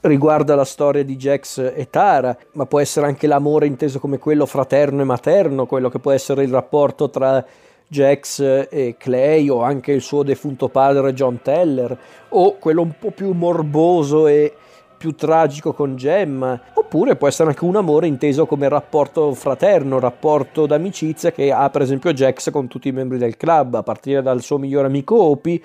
riguarda 0.00 0.54
la 0.54 0.64
storia 0.64 1.02
di 1.04 1.16
Jax 1.16 1.72
e 1.74 1.88
Tara, 1.90 2.36
ma 2.52 2.66
può 2.66 2.80
essere 2.80 3.06
anche 3.06 3.26
l'amore 3.26 3.66
inteso 3.66 3.98
come 3.98 4.18
quello 4.18 4.46
fraterno 4.46 5.02
e 5.02 5.04
materno, 5.04 5.66
quello 5.66 5.88
che 5.88 5.98
può 5.98 6.12
essere 6.12 6.44
il 6.44 6.50
rapporto 6.50 7.10
tra 7.10 7.44
Jax 7.88 8.68
e 8.70 8.96
Clay 8.98 9.48
o 9.48 9.62
anche 9.62 9.92
il 9.92 10.02
suo 10.02 10.22
defunto 10.22 10.68
padre 10.68 11.14
John 11.14 11.40
Teller 11.42 11.98
o 12.28 12.58
quello 12.58 12.82
un 12.82 12.92
po' 12.98 13.10
più 13.10 13.32
morboso 13.32 14.26
e 14.26 14.52
più 14.96 15.14
tragico 15.14 15.72
con 15.72 15.96
Gemma. 15.96 16.60
Oppure 16.74 17.16
può 17.16 17.28
essere 17.28 17.50
anche 17.50 17.64
un 17.64 17.76
amore 17.76 18.06
inteso 18.06 18.46
come 18.46 18.68
rapporto 18.68 19.32
fraterno, 19.32 19.98
rapporto 19.98 20.66
d'amicizia 20.66 21.32
che 21.32 21.50
ha 21.50 21.70
per 21.70 21.82
esempio 21.82 22.12
Jax 22.12 22.50
con 22.50 22.68
tutti 22.68 22.88
i 22.88 22.92
membri 22.92 23.18
del 23.18 23.36
club 23.36 23.74
a 23.74 23.82
partire 23.82 24.22
dal 24.22 24.42
suo 24.42 24.58
migliore 24.58 24.86
amico 24.86 25.20
Opie 25.20 25.60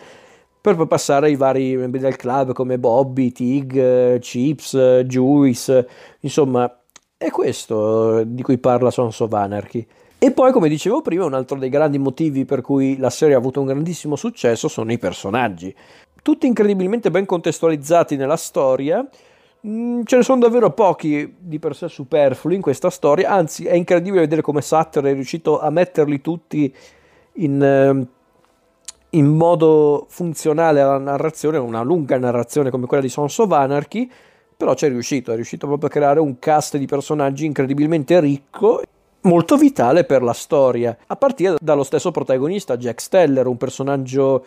per 0.63 0.77
poi 0.77 0.87
passare 0.87 1.25
ai 1.25 1.35
vari 1.35 1.75
membri 1.75 1.99
del 1.99 2.15
club 2.15 2.53
come 2.53 2.79
Bobby, 2.79 3.33
Tig, 3.33 4.17
Chips, 4.19 5.01
Juice, 5.03 5.87
insomma 6.21 6.73
è 7.17 7.29
questo 7.29 8.23
di 8.23 8.41
cui 8.41 8.57
parla 8.57 8.89
Sons 8.89 9.19
of 9.19 9.33
Anarchy. 9.33 9.85
E 10.17 10.31
poi, 10.31 10.53
come 10.53 10.69
dicevo 10.69 11.01
prima, 11.01 11.25
un 11.25 11.33
altro 11.33 11.57
dei 11.57 11.67
grandi 11.67 11.97
motivi 11.97 12.45
per 12.45 12.61
cui 12.61 12.95
la 12.95 13.09
serie 13.09 13.35
ha 13.35 13.39
avuto 13.39 13.59
un 13.59 13.65
grandissimo 13.65 14.15
successo 14.15 14.69
sono 14.69 14.93
i 14.93 14.97
personaggi. 14.97 15.75
Tutti 16.21 16.47
incredibilmente 16.47 17.11
ben 17.11 17.25
contestualizzati 17.25 18.15
nella 18.15 18.37
storia, 18.37 19.05
mm, 19.67 20.03
ce 20.05 20.15
ne 20.15 20.23
sono 20.23 20.39
davvero 20.39 20.71
pochi 20.71 21.35
di 21.39 21.59
per 21.59 21.75
sé 21.75 21.89
superflui 21.89 22.55
in 22.55 22.61
questa 22.61 22.89
storia, 22.89 23.31
anzi 23.31 23.65
è 23.65 23.73
incredibile 23.73 24.21
vedere 24.21 24.41
come 24.41 24.61
Sutter 24.61 25.03
è 25.03 25.13
riuscito 25.13 25.59
a 25.59 25.69
metterli 25.69 26.21
tutti 26.21 26.73
in, 27.33 27.61
ehm, 27.61 28.07
in 29.13 29.27
modo 29.27 30.05
funzionale 30.09 30.81
alla 30.81 30.97
narrazione, 30.97 31.57
una 31.57 31.83
lunga 31.83 32.17
narrazione 32.17 32.69
come 32.69 32.85
quella 32.85 33.03
di 33.03 33.09
Sons 33.09 33.37
of 33.39 33.51
Anarchy, 33.51 34.09
però 34.55 34.73
ci 34.75 34.85
è 34.85 34.89
riuscito, 34.89 35.31
è 35.31 35.35
riuscito 35.35 35.67
proprio 35.67 35.89
a 35.89 35.91
creare 35.91 36.19
un 36.19 36.39
cast 36.39 36.77
di 36.77 36.85
personaggi 36.85 37.45
incredibilmente 37.45 38.19
ricco 38.19 38.81
molto 39.21 39.55
vitale 39.55 40.03
per 40.03 40.21
la 40.21 40.33
storia, 40.33 40.97
a 41.07 41.15
partire 41.15 41.55
dallo 41.61 41.83
stesso 41.83 42.11
protagonista, 42.11 42.77
Jack 42.77 43.01
Steller, 43.01 43.47
un 43.47 43.57
personaggio 43.57 44.45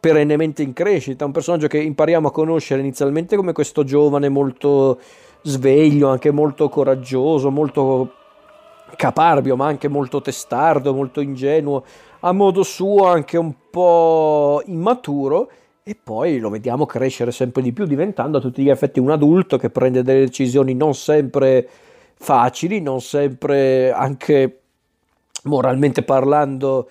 perennemente 0.00 0.62
in 0.62 0.72
crescita, 0.72 1.24
un 1.24 1.32
personaggio 1.32 1.66
che 1.66 1.78
impariamo 1.78 2.28
a 2.28 2.32
conoscere 2.32 2.80
inizialmente 2.80 3.36
come 3.36 3.52
questo 3.52 3.84
giovane 3.84 4.28
molto 4.28 5.00
sveglio, 5.42 6.08
anche 6.08 6.30
molto 6.30 6.68
coraggioso, 6.68 7.50
molto 7.50 8.12
caparbio, 8.96 9.56
ma 9.56 9.66
anche 9.66 9.88
molto 9.88 10.20
testardo, 10.20 10.94
molto 10.94 11.20
ingenuo, 11.20 11.84
a 12.20 12.32
modo 12.32 12.62
suo 12.62 13.06
anche 13.06 13.36
un 13.36 13.52
po' 13.70 14.62
immaturo 14.66 15.50
e 15.82 15.96
poi 16.00 16.38
lo 16.38 16.50
vediamo 16.50 16.84
crescere 16.84 17.30
sempre 17.32 17.62
di 17.62 17.72
più, 17.72 17.86
diventando 17.86 18.38
a 18.38 18.40
tutti 18.40 18.62
gli 18.62 18.68
effetti 18.68 19.00
un 19.00 19.10
adulto 19.10 19.56
che 19.56 19.70
prende 19.70 20.02
delle 20.02 20.26
decisioni 20.26 20.74
non 20.74 20.94
sempre 20.94 21.66
facili, 22.14 22.80
non 22.80 23.00
sempre 23.00 23.90
anche 23.90 24.60
moralmente 25.44 26.02
parlando 26.02 26.90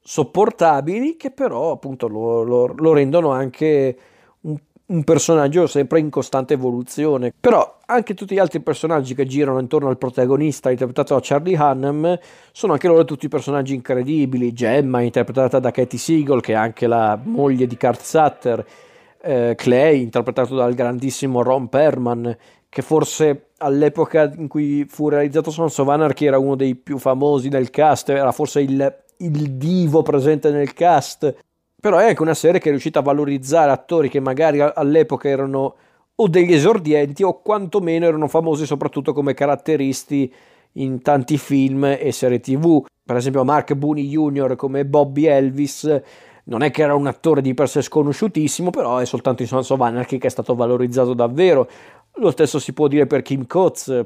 sopportabili, 0.00 1.16
che 1.16 1.30
però 1.30 1.72
appunto 1.72 2.08
lo, 2.08 2.42
lo, 2.42 2.66
lo 2.66 2.92
rendono 2.94 3.30
anche 3.30 3.96
un, 4.90 5.04
personaggio 5.04 5.66
sempre 5.66 6.00
in 6.00 6.10
costante 6.10 6.54
evoluzione. 6.54 7.32
Però 7.38 7.78
anche 7.86 8.14
tutti 8.14 8.34
gli 8.34 8.38
altri 8.38 8.60
personaggi 8.60 9.14
che 9.14 9.26
girano 9.26 9.58
intorno 9.58 9.88
al 9.88 9.98
protagonista, 9.98 10.70
interpretato 10.70 11.14
da 11.14 11.20
Charlie 11.22 11.58
Hunnam, 11.58 12.18
sono 12.52 12.72
anche 12.72 12.88
loro 12.88 13.04
tutti 13.04 13.28
personaggi 13.28 13.74
incredibili. 13.74 14.52
Gemma, 14.52 15.00
interpretata 15.00 15.58
da 15.58 15.70
Katie 15.70 15.98
Siegel, 15.98 16.40
che 16.40 16.52
è 16.52 16.56
anche 16.56 16.86
la 16.86 17.18
moglie 17.22 17.66
di 17.66 17.76
Kurt 17.76 18.02
Sutter. 18.02 18.66
Eh, 19.22 19.54
Clay, 19.56 20.00
interpretato 20.00 20.54
dal 20.54 20.74
grandissimo 20.74 21.42
Ron 21.42 21.68
Perman, 21.68 22.36
che 22.70 22.82
forse 22.82 23.48
all'epoca 23.58 24.32
in 24.36 24.48
cui 24.48 24.86
fu 24.88 25.08
realizzato 25.08 25.50
Sons 25.50 25.76
of 25.78 25.88
Anarchy 25.88 26.26
era 26.26 26.38
uno 26.38 26.54
dei 26.54 26.74
più 26.76 26.98
famosi 26.98 27.48
del 27.48 27.68
cast, 27.68 28.08
era 28.08 28.32
forse 28.32 28.60
il, 28.60 29.02
il 29.18 29.50
divo 29.56 30.02
presente 30.02 30.50
nel 30.50 30.72
cast, 30.72 31.34
però 31.80 31.98
è 31.98 32.08
anche 32.08 32.22
una 32.22 32.34
serie 32.34 32.60
che 32.60 32.68
è 32.68 32.70
riuscita 32.70 32.98
a 32.98 33.02
valorizzare 33.02 33.70
attori 33.70 34.08
che 34.08 34.20
magari 34.20 34.60
all'epoca 34.60 35.28
erano 35.28 35.74
o 36.14 36.28
degli 36.28 36.52
esordienti 36.52 37.22
o 37.22 37.40
quantomeno 37.40 38.04
erano 38.04 38.28
famosi 38.28 38.66
soprattutto 38.66 39.14
come 39.14 39.32
caratteristi 39.32 40.32
in 40.72 41.00
tanti 41.00 41.38
film 41.38 41.84
e 41.98 42.12
serie 42.12 42.40
tv. 42.40 42.84
Per 43.02 43.16
esempio 43.16 43.42
Mark 43.44 43.72
Booney 43.74 44.06
Jr. 44.06 44.54
come 44.56 44.84
Bobby 44.84 45.24
Elvis 45.24 46.00
non 46.44 46.62
è 46.62 46.70
che 46.70 46.82
era 46.82 46.94
un 46.94 47.06
attore 47.06 47.40
di 47.40 47.54
per 47.54 47.68
sé 47.68 47.80
sconosciutissimo, 47.80 48.70
però 48.70 48.98
è 48.98 49.06
soltanto 49.06 49.42
in 49.42 49.48
Sons 49.48 49.70
Anarchy 49.70 50.18
che 50.18 50.26
è 50.26 50.30
stato 50.30 50.54
valorizzato 50.54 51.14
davvero. 51.14 51.68
Lo 52.14 52.30
stesso 52.30 52.58
si 52.58 52.72
può 52.72 52.86
dire 52.88 53.06
per 53.06 53.22
Kim 53.22 53.46
Coates, 53.46 54.04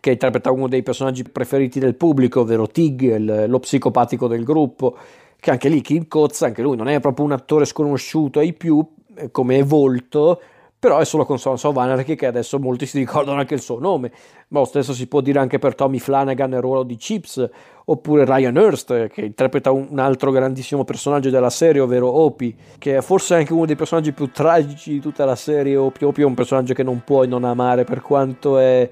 che 0.00 0.10
interpreta 0.10 0.50
uno 0.50 0.66
dei 0.66 0.82
personaggi 0.82 1.22
preferiti 1.22 1.78
del 1.78 1.94
pubblico, 1.94 2.40
ovvero 2.40 2.66
Tig, 2.66 3.46
lo 3.46 3.58
psicopatico 3.60 4.26
del 4.26 4.44
gruppo, 4.44 4.96
che 5.40 5.50
anche 5.50 5.68
lì 5.68 5.80
Kim 5.80 6.08
Coates, 6.08 6.42
anche 6.42 6.62
lui 6.62 6.76
non 6.76 6.88
è 6.88 7.00
proprio 7.00 7.24
un 7.24 7.32
attore 7.32 7.64
sconosciuto 7.64 8.38
ai 8.38 8.52
più 8.52 8.86
eh, 9.16 9.30
come 9.30 9.62
volto, 9.62 10.40
però 10.78 10.98
è 10.98 11.04
solo 11.04 11.24
con 11.24 11.38
Sons 11.38 11.64
of 11.64 11.76
Anarchy 11.76 12.14
che 12.14 12.26
adesso 12.26 12.58
molti 12.60 12.86
si 12.86 12.98
ricordano 12.98 13.40
anche 13.40 13.54
il 13.54 13.60
suo 13.60 13.80
nome, 13.80 14.12
ma 14.48 14.60
lo 14.60 14.64
stesso 14.64 14.92
si 14.92 15.08
può 15.08 15.20
dire 15.20 15.40
anche 15.40 15.58
per 15.58 15.74
Tommy 15.74 15.98
Flanagan 15.98 16.50
nel 16.50 16.60
ruolo 16.60 16.84
di 16.84 16.96
Chips, 16.96 17.48
oppure 17.86 18.24
Ryan 18.24 18.56
Hurst 18.56 19.08
che 19.08 19.22
interpreta 19.22 19.72
un 19.72 19.98
altro 19.98 20.30
grandissimo 20.30 20.84
personaggio 20.84 21.30
della 21.30 21.50
serie, 21.50 21.80
ovvero 21.80 22.08
Opie, 22.20 22.54
che 22.78 22.96
è 22.96 23.00
forse 23.00 23.34
anche 23.34 23.52
uno 23.52 23.66
dei 23.66 23.74
personaggi 23.74 24.12
più 24.12 24.30
tragici 24.30 24.92
di 24.92 25.00
tutta 25.00 25.24
la 25.24 25.34
serie. 25.34 25.76
Opie, 25.76 26.06
Opie 26.06 26.22
è 26.22 26.26
un 26.26 26.34
personaggio 26.34 26.74
che 26.74 26.84
non 26.84 27.02
puoi 27.04 27.26
non 27.26 27.42
amare 27.42 27.82
per 27.82 28.00
quanto 28.00 28.58
è, 28.58 28.88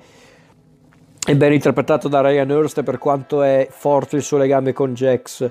è 1.24 1.36
ben 1.36 1.52
interpretato 1.52 2.08
da 2.08 2.20
Ryan 2.20 2.50
Hurst 2.50 2.82
per 2.82 2.98
quanto 2.98 3.42
è 3.42 3.68
forte 3.70 4.16
il 4.16 4.22
suo 4.22 4.38
legame 4.38 4.72
con 4.72 4.92
Jax. 4.92 5.50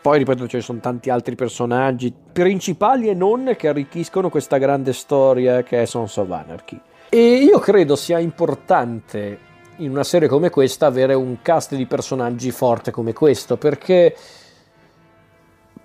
Poi, 0.00 0.18
ripeto, 0.18 0.46
ci 0.46 0.60
sono 0.60 0.78
tanti 0.78 1.10
altri 1.10 1.34
personaggi 1.34 2.14
principali 2.32 3.08
e 3.08 3.14
non 3.14 3.54
che 3.56 3.68
arricchiscono 3.68 4.30
questa 4.30 4.56
grande 4.56 4.92
storia 4.92 5.62
che 5.62 5.82
è 5.82 5.86
Sons 5.86 6.16
of 6.16 6.30
Anarchy. 6.30 6.80
E 7.08 7.18
io 7.18 7.58
credo 7.58 7.96
sia 7.96 8.18
importante 8.18 9.46
in 9.78 9.90
una 9.90 10.04
serie 10.04 10.28
come 10.28 10.50
questa 10.50 10.86
avere 10.86 11.14
un 11.14 11.38
cast 11.42 11.74
di 11.74 11.86
personaggi 11.86 12.50
forte 12.52 12.90
come 12.90 13.12
questo, 13.12 13.56
perché, 13.56 14.14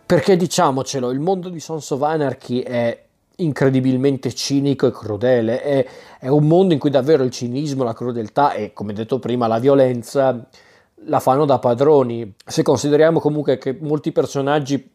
perché 0.05 0.35
diciamocelo, 0.37 1.09
il 1.09 1.19
mondo 1.19 1.49
di 1.49 1.59
Sons 1.59 1.89
of 1.91 2.01
Anarchy 2.01 2.59
è 2.59 3.03
incredibilmente 3.37 4.31
cinico 4.33 4.85
e 4.85 4.91
crudele, 4.91 5.61
è, 5.61 5.85
è 6.19 6.27
un 6.27 6.45
mondo 6.45 6.73
in 6.73 6.79
cui 6.79 6.91
davvero 6.91 7.23
il 7.23 7.31
cinismo, 7.31 7.83
la 7.83 7.93
crudeltà 7.93 8.53
e, 8.53 8.73
come 8.73 8.93
detto 8.93 9.17
prima, 9.17 9.47
la 9.47 9.59
violenza 9.59 10.47
la 11.05 11.19
fanno 11.19 11.45
da 11.45 11.59
padroni. 11.59 12.33
Se 12.45 12.63
consideriamo 12.63 13.19
comunque 13.19 13.57
che 13.57 13.77
molti 13.79 14.11
personaggi 14.11 14.91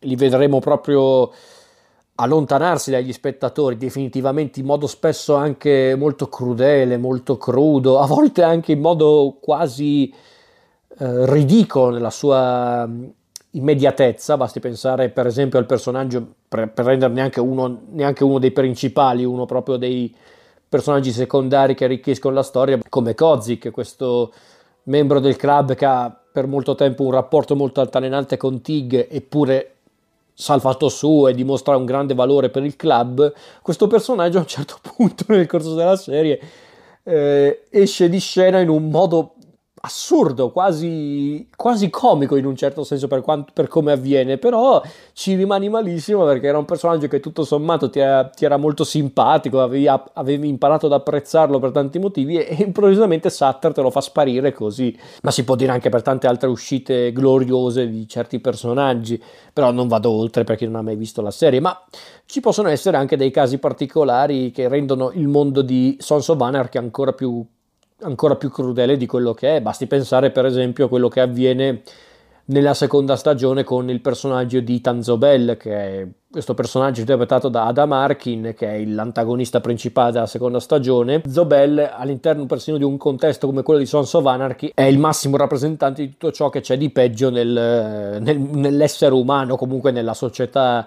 li 0.00 0.16
vedremo 0.16 0.58
proprio 0.58 1.30
allontanarsi 2.16 2.92
dagli 2.92 3.12
spettatori 3.12 3.76
definitivamente 3.76 4.60
in 4.60 4.66
modo 4.66 4.86
spesso 4.86 5.34
anche 5.34 5.96
molto 5.96 6.28
crudele, 6.28 6.96
molto 6.96 7.36
crudo, 7.36 7.98
a 7.98 8.06
volte 8.06 8.42
anche 8.42 8.72
in 8.72 8.80
modo 8.80 9.38
quasi 9.40 10.12
eh, 10.98 11.26
ridicolo 11.26 11.90
nella 11.90 12.10
sua 12.10 12.86
mm, 12.86 13.04
immediatezza, 13.52 14.36
basti 14.36 14.60
pensare 14.60 15.08
per 15.08 15.26
esempio 15.26 15.58
al 15.58 15.66
personaggio, 15.66 16.24
per, 16.48 16.70
per 16.70 16.84
rendere 16.84 17.12
neanche 17.12 17.40
uno, 17.40 17.80
neanche 17.90 18.22
uno 18.22 18.38
dei 18.38 18.52
principali, 18.52 19.24
uno 19.24 19.44
proprio 19.44 19.76
dei 19.76 20.14
personaggi 20.68 21.10
secondari 21.10 21.74
che 21.74 21.84
arricchiscono 21.84 22.34
la 22.34 22.42
storia, 22.42 22.78
come 22.88 23.14
Kozik, 23.14 23.70
questo 23.70 24.32
membro 24.84 25.20
del 25.20 25.36
club 25.36 25.74
che 25.74 25.84
ha 25.84 26.16
per 26.32 26.46
molto 26.46 26.74
tempo 26.74 27.04
un 27.04 27.12
rapporto 27.12 27.54
molto 27.54 27.80
altalenante 27.80 28.36
con 28.36 28.60
Tig, 28.60 29.06
eppure 29.10 29.70
salvato 30.34 30.88
su 30.88 31.28
e 31.28 31.34
dimostra 31.34 31.76
un 31.76 31.84
grande 31.84 32.14
valore 32.14 32.50
per 32.50 32.64
il 32.64 32.74
club, 32.74 33.32
questo 33.62 33.86
personaggio 33.86 34.38
a 34.38 34.40
un 34.40 34.46
certo 34.46 34.78
punto 34.96 35.24
nel 35.28 35.46
corso 35.46 35.74
della 35.74 35.96
serie 35.96 36.40
eh, 37.04 37.64
esce 37.68 38.08
di 38.08 38.18
scena 38.18 38.60
in 38.60 38.70
un 38.70 38.88
modo 38.88 39.33
assurdo, 39.84 40.50
quasi, 40.50 41.46
quasi 41.54 41.90
comico 41.90 42.36
in 42.36 42.46
un 42.46 42.56
certo 42.56 42.84
senso 42.84 43.06
per, 43.06 43.20
quanto, 43.20 43.52
per, 43.52 43.68
come 43.68 43.92
avviene, 43.92 44.38
però 44.38 44.82
ci 45.12 45.34
rimani 45.34 45.68
malissimo 45.68 46.24
perché 46.24 46.46
era 46.46 46.56
un 46.56 46.64
personaggio 46.64 47.06
che 47.06 47.20
tutto 47.20 47.44
sommato 47.44 47.90
ti 47.90 47.98
era, 47.98 48.24
ti 48.24 48.46
era 48.46 48.56
molto 48.56 48.82
simpatico, 48.82 49.60
avevi, 49.60 49.86
avevi, 49.86 50.48
imparato 50.48 50.86
ad 50.86 50.92
apprezzarlo 50.92 51.58
per 51.58 51.70
tanti 51.70 51.98
motivi 51.98 52.38
e, 52.38 52.56
e 52.58 52.62
improvvisamente 52.62 53.28
Sutter 53.28 53.74
te 53.74 53.82
lo 53.82 53.90
fa 53.90 54.00
sparire 54.00 54.54
così, 54.54 54.98
ma 55.22 55.30
si 55.30 55.44
può 55.44 55.54
dire 55.54 55.72
anche 55.72 55.90
per 55.90 56.00
tante 56.00 56.26
altre 56.26 56.48
uscite 56.48 57.12
gloriose 57.12 57.86
di 57.86 58.08
certi 58.08 58.40
personaggi, 58.40 59.22
però 59.52 59.70
non 59.70 59.86
vado 59.86 60.10
oltre 60.10 60.44
per 60.44 60.56
chi 60.56 60.64
non 60.64 60.76
ha 60.76 60.82
mai 60.82 60.96
visto 60.96 61.20
la 61.20 61.30
serie, 61.30 61.60
ma 61.60 61.78
ci 62.24 62.40
possono 62.40 62.68
essere 62.68 62.96
anche 62.96 63.18
dei 63.18 63.30
casi 63.30 63.58
particolari 63.58 64.50
che 64.50 64.66
rendono 64.66 65.10
il 65.12 65.28
mondo 65.28 65.60
di 65.60 65.96
Sons 66.00 66.26
of 66.28 66.40
Anarchy 66.40 66.78
ancora 66.78 67.12
più 67.12 67.44
ancora 68.04 68.36
più 68.36 68.50
crudele 68.50 68.96
di 68.96 69.06
quello 69.06 69.34
che 69.34 69.56
è. 69.56 69.60
Basti 69.60 69.86
pensare, 69.86 70.30
per 70.30 70.46
esempio, 70.46 70.86
a 70.86 70.88
quello 70.88 71.08
che 71.08 71.20
avviene 71.20 71.82
nella 72.46 72.74
seconda 72.74 73.16
stagione 73.16 73.64
con 73.64 73.88
il 73.88 74.00
personaggio 74.00 74.60
di 74.60 74.80
Tanzobel, 74.80 75.56
che 75.58 75.74
è 75.74 76.06
questo 76.30 76.52
personaggio 76.52 77.00
interpretato 77.00 77.48
da 77.48 77.66
Adam 77.66 77.92
Arkin, 77.92 78.54
che 78.56 78.74
è 78.74 78.84
l'antagonista 78.84 79.60
principale 79.60 80.12
della 80.12 80.26
seconda 80.26 80.60
stagione. 80.60 81.22
Zobel, 81.26 81.92
all'interno 81.96 82.44
persino 82.44 82.76
di 82.76 82.84
un 82.84 82.98
contesto 82.98 83.46
come 83.46 83.62
quello 83.62 83.80
di 83.80 83.86
Sons 83.86 84.12
of 84.12 84.26
Anarchy, 84.26 84.72
è 84.74 84.82
il 84.82 84.98
massimo 84.98 85.36
rappresentante 85.36 86.02
di 86.02 86.10
tutto 86.10 86.32
ciò 86.32 86.50
che 86.50 86.60
c'è 86.60 86.76
di 86.76 86.90
peggio 86.90 87.30
nel, 87.30 88.18
nel, 88.20 88.38
nell'essere 88.38 89.14
umano, 89.14 89.56
comunque 89.56 89.90
nella 89.90 90.14
società 90.14 90.86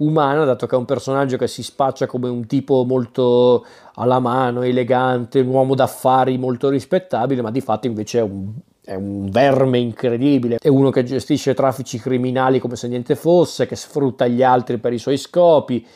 umana, 0.00 0.44
dato 0.44 0.66
che 0.66 0.74
è 0.74 0.78
un 0.78 0.84
personaggio 0.84 1.36
che 1.36 1.48
si 1.48 1.62
spaccia 1.62 2.06
come 2.06 2.28
un 2.28 2.46
tipo 2.46 2.84
molto 2.84 3.64
alla 3.94 4.18
mano, 4.18 4.62
elegante, 4.62 5.40
un 5.40 5.48
uomo 5.48 5.74
d'affari 5.74 6.36
molto 6.38 6.68
rispettabile, 6.68 7.42
ma 7.42 7.50
di 7.50 7.60
fatto 7.60 7.86
invece 7.86 8.18
è 8.18 8.22
un, 8.22 8.52
è 8.84 8.94
un 8.94 9.28
verme 9.30 9.78
incredibile, 9.78 10.58
è 10.60 10.68
uno 10.68 10.90
che 10.90 11.04
gestisce 11.04 11.54
traffici 11.54 11.98
criminali 11.98 12.58
come 12.58 12.76
se 12.76 12.88
niente 12.88 13.14
fosse, 13.14 13.66
che 13.66 13.76
sfrutta 13.76 14.26
gli 14.26 14.42
altri 14.42 14.78
per 14.78 14.92
i 14.92 14.98
suoi 14.98 15.16
scopi, 15.16 15.86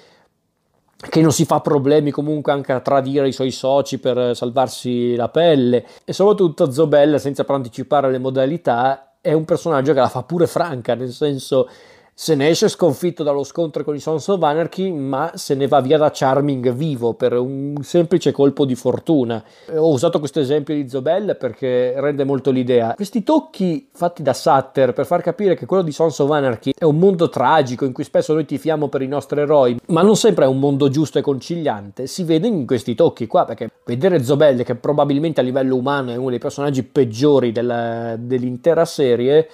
che 0.97 1.21
non 1.21 1.33
si 1.33 1.45
fa 1.45 1.61
problemi 1.61 2.11
comunque 2.11 2.53
anche 2.53 2.73
a 2.73 2.81
tradire 2.81 3.29
i 3.29 3.33
suoi 3.33 3.51
soci 3.51 3.99
per 3.99 4.35
salvarsi 4.35 5.15
la 5.17 5.29
pelle. 5.29 5.85
E 6.05 6.13
soprattutto 6.13 6.71
Zobel 6.71 7.21
senza 7.21 7.45
anticipare 7.47 8.11
le 8.11 8.19
modalità 8.19 9.17
è 9.21 9.33
un 9.33 9.45
personaggio 9.45 9.93
che 9.93 10.01
la 10.01 10.09
fa 10.09 10.23
pure 10.23 10.47
franca 10.47 10.95
nel 10.95 11.11
senso 11.11 11.69
se 12.17 12.37
ne 12.37 12.49
esce 12.49 12.69
sconfitto 12.69 13.25
dallo 13.25 13.43
scontro 13.43 13.83
con 13.83 13.97
i 13.97 13.99
Sons 13.99 14.29
of 14.29 14.41
Anarchy, 14.41 14.93
ma 14.93 15.33
se 15.35 15.57
ne 15.57 15.67
va 15.67 15.81
via 15.81 15.99
da 15.99 16.13
Charming 16.13 16.73
vivo 16.73 17.15
per 17.15 17.33
un 17.33 17.75
semplice 17.83 18.31
colpo 18.31 18.65
di 18.65 18.77
fortuna. 18.77 19.43
Ho 19.75 19.91
usato 19.91 20.21
questo 20.21 20.39
esempio 20.39 20.77
di 20.77 20.89
Zobel 20.89 21.37
perché 21.37 21.93
rende 21.97 22.23
molto 22.23 22.53
l'idea. 22.53 22.95
Questi 22.95 23.25
tocchi 23.25 23.89
fatti 23.93 24.23
da 24.23 24.33
Sutter 24.33 24.93
per 24.93 25.07
far 25.07 25.23
capire 25.23 25.57
che 25.57 25.67
quello 25.67 25.83
di 25.83 25.91
Sons 25.91 26.17
of 26.21 26.31
Anarchy 26.31 26.73
è 26.79 26.85
un 26.85 26.99
mondo 26.99 27.29
tragico 27.29 27.85
in 27.85 27.93
cui 27.93 28.05
spesso 28.05 28.33
noi 28.33 28.47
tifiamo 28.47 28.87
per 28.87 29.03
i 29.03 29.09
nostri 29.09 29.41
eroi, 29.41 29.77
ma 29.89 30.03
non 30.03 30.15
sempre 30.15 30.45
è 30.45 30.49
un 30.49 30.61
mondo 30.61 30.89
giusto 30.89 31.19
e 31.19 31.23
conciliante, 31.23 32.07
si 32.07 32.23
vede 32.23 32.47
in 32.47 32.65
questi 32.65 32.95
tocchi 32.95 33.27
qua, 33.27 33.45
perché 33.45 33.71
vedere 33.85 34.23
Zobel, 34.23 34.63
che 34.63 34.77
probabilmente 34.77 35.41
a 35.41 35.43
livello 35.43 35.75
umano 35.75 36.13
è 36.13 36.17
uno 36.17 36.31
dei 36.31 36.39
personaggi 36.39 36.85
peggiori 36.85 37.51
della, 37.51 38.15
dell'intera 38.17 38.85
serie, 38.85 39.49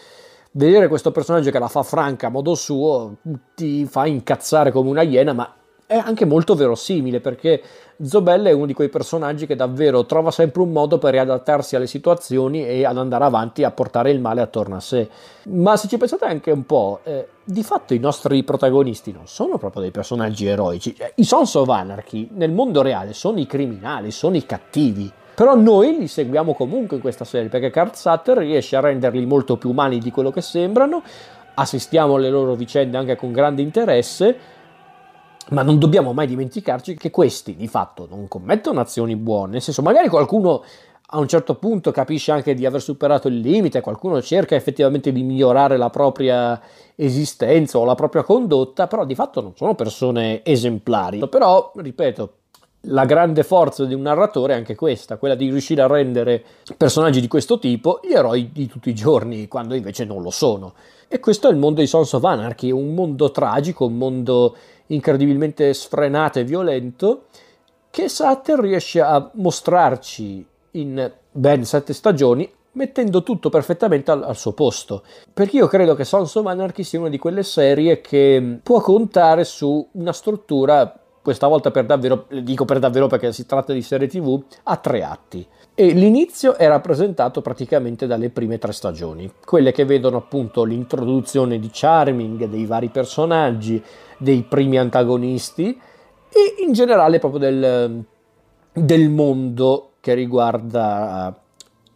vedere 0.53 0.89
questo 0.89 1.13
personaggio 1.13 1.51
che 1.51 1.59
la 1.59 1.69
fa 1.69 1.83
franca 1.83 2.27
a 2.27 2.31
modo 2.31 2.55
suo 2.55 3.17
ti 3.55 3.85
fa 3.87 4.07
incazzare 4.07 4.73
come 4.73 4.91
una 4.91 5.03
iena, 5.03 5.33
ma 5.33 5.55
è 5.91 5.97
anche 5.97 6.25
molto 6.25 6.55
verosimile 6.55 7.19
perché 7.19 7.61
Zobel 8.01 8.45
è 8.45 8.53
uno 8.53 8.67
di 8.67 8.75
quei 8.75 8.89
personaggi 8.89 9.45
che 9.45 9.57
davvero 9.57 10.07
trova 10.07 10.31
sempre 10.31 10.63
un 10.63 10.71
modo 10.71 10.99
per 10.99 11.11
riadattarsi 11.11 11.75
alle 11.75 11.89
situazioni 11.89 12.65
e 12.65 12.85
ad 12.85 12.97
andare 12.97 13.25
avanti 13.25 13.65
a 13.65 13.73
portare 13.73 14.13
il 14.13 14.21
male 14.21 14.41
attorno 14.41 14.77
a 14.77 14.81
sé. 14.81 15.09
Ma 15.49 15.77
se 15.77 15.89
ci 15.89 15.97
pensate 15.97 16.27
anche 16.27 16.53
un 16.53 16.65
po', 16.65 17.01
eh, 17.03 17.27
di 17.43 17.65
fatto 17.65 17.93
i 17.93 17.99
nostri 17.99 18.45
protagonisti 18.45 19.11
non 19.11 19.27
sono 19.27 19.59
proprio 19.59 19.83
dei 19.83 19.91
personaggi 19.91 20.47
eroici. 20.47 20.97
I 21.17 21.25
Sons 21.25 21.57
of 21.57 21.69
Anarchy 21.69 22.29
nel 22.35 22.53
mondo 22.53 22.83
reale 22.83 23.13
sono 23.13 23.41
i 23.41 23.47
criminali, 23.47 24.13
sono 24.13 24.37
i 24.37 24.47
cattivi. 24.47 25.13
Però 25.41 25.57
noi 25.57 25.97
li 25.97 26.07
seguiamo 26.07 26.53
comunque 26.53 26.97
in 26.97 27.01
questa 27.01 27.25
serie 27.25 27.49
perché 27.49 27.71
Carl 27.71 27.95
Sutter 27.95 28.37
riesce 28.37 28.77
a 28.77 28.81
renderli 28.81 29.25
molto 29.25 29.57
più 29.57 29.71
umani 29.71 29.99
di 29.99 30.11
quello 30.11 30.31
che 30.31 30.43
sembrano, 30.43 31.03
assistiamo 31.55 32.17
alle 32.17 32.29
loro 32.29 32.55
vicende 32.55 32.99
anche 32.99 33.17
con 33.17 33.33
grande 33.33 33.63
interesse, 33.63 34.37
ma 35.49 35.63
non 35.63 35.79
dobbiamo 35.79 36.13
mai 36.13 36.27
dimenticarci 36.27 36.95
che 36.95 37.11
questi 37.11 37.57
di 37.57 37.69
fatto 37.69 38.07
non 38.11 38.29
commettono 38.29 38.81
azioni 38.81 39.17
buone, 39.17 39.53
nel 39.53 39.63
senso 39.63 39.81
magari 39.81 40.09
qualcuno 40.09 40.63
a 41.13 41.19
un 41.19 41.27
certo 41.27 41.55
punto 41.55 41.91
capisce 41.91 42.33
anche 42.33 42.53
di 42.53 42.67
aver 42.67 42.83
superato 42.83 43.29
il 43.29 43.39
limite, 43.39 43.81
qualcuno 43.81 44.21
cerca 44.21 44.57
effettivamente 44.57 45.11
di 45.11 45.23
migliorare 45.23 45.79
la 45.79 45.89
propria 45.89 46.61
esistenza 46.95 47.79
o 47.79 47.87
la 47.87 47.95
propria 47.95 48.25
condotta, 48.25 48.87
però 48.87 49.07
di 49.07 49.15
fatto 49.15 49.41
non 49.41 49.57
sono 49.57 49.75
persone 49.75 50.45
esemplari. 50.45 51.27
Però, 51.27 51.73
ripeto, 51.77 52.35
la 52.85 53.05
grande 53.05 53.43
forza 53.43 53.85
di 53.85 53.95
un 53.95 54.03
narratore 54.03 54.55
è 54.55 54.57
anche 54.57 54.75
questa, 54.75 55.19
quella 55.19 55.35
di 55.35 55.51
riuscire 55.51 55.83
a 55.83 55.87
rendere 55.87 56.43
personaggi 56.77 57.21
di 57.21 57.29
questo 57.29 57.59
tipo 57.59 58.01
gli 58.03 58.13
eroi 58.13 58.51
di 58.53 58.67
tutti 58.67 58.89
i 58.89 58.95
giorni, 58.95 59.49
quando 59.49 59.75
invece 59.75 60.05
non 60.05 60.23
lo 60.23 60.31
sono. 60.31 60.75
E 61.09 61.21
questo 61.21 61.49
è 61.49 61.51
il 61.51 61.59
mondo 61.59 61.81
di 61.81 61.87
Sons 61.87 62.13
of 62.13 62.25
Anarchy, 62.25 62.71
un 62.71 62.95
mondo 62.95 63.31
tragico, 63.31 63.85
un 63.85 63.97
mondo 63.97 64.57
incredibilmente 64.87 65.75
sfrenato 65.75 66.39
e 66.39 66.45
violento, 66.45 67.25
che 67.91 68.09
Sutter 68.09 68.59
riesce 68.61 69.01
a 69.01 69.31
mostrarci 69.35 70.47
in 70.73 71.13
ben 71.33 71.65
sette 71.65 71.93
stagioni 71.93 72.51
mettendo 72.73 73.25
tutto 73.25 73.49
perfettamente 73.49 74.11
al, 74.13 74.23
al, 74.23 74.37
suo 74.37 74.53
posto. 74.53 75.03
Perché 75.33 75.57
io 75.57 75.67
credo 75.67 75.95
che 75.95 76.05
Sons 76.05 76.35
of 76.37 76.47
Anarchy 76.47 76.85
sia 76.85 77.01
una 77.01 77.09
di 77.09 77.19
quelle 77.19 77.43
serie 77.43 78.01
che 78.01 78.61
può 78.63 78.81
contare 78.81 79.45
su 79.45 79.87
una 79.93 80.13
struttura 80.13 81.00
questa 81.23 81.47
volta 81.47 81.71
per 81.71 81.85
davvero, 81.85 82.27
dico 82.43 82.65
per 82.65 82.79
davvero 82.79 83.07
perché 83.07 83.33
si 83.33 83.47
tratta 83.47 83.73
di 83.73 83.83
serie 83.83 84.09
tv, 84.09 84.43
a 84.65 84.77
tre 84.77 85.03
atti. 85.03 85.47
E 85.75 85.93
l'inizio 85.93 86.57
è 86.57 86.67
rappresentato 86.67 87.41
praticamente 87.41 88.07
dalle 88.07 88.31
prime 88.31 88.59
tre 88.59 88.73
stagioni, 88.73 89.31
quelle 89.45 89.73
che 89.73 89.85
vedono 89.85 90.19
appunto 90.19 90.65
l'introduzione 90.65 91.59
di 91.59 91.71
Charming, 91.73 92.47
dei 92.47 92.67
vari 92.67 92.89
personaggi, 92.89 93.83
dei 94.19 94.43
primi 94.43 94.79
antagonisti 94.79 95.79
e 96.29 96.63
in 96.65 96.73
generale 96.73 97.19
proprio 97.19 97.41
del, 97.41 98.05
del 98.73 99.09
mondo 99.09 99.93
che 100.01 100.15
riguarda 100.15 101.35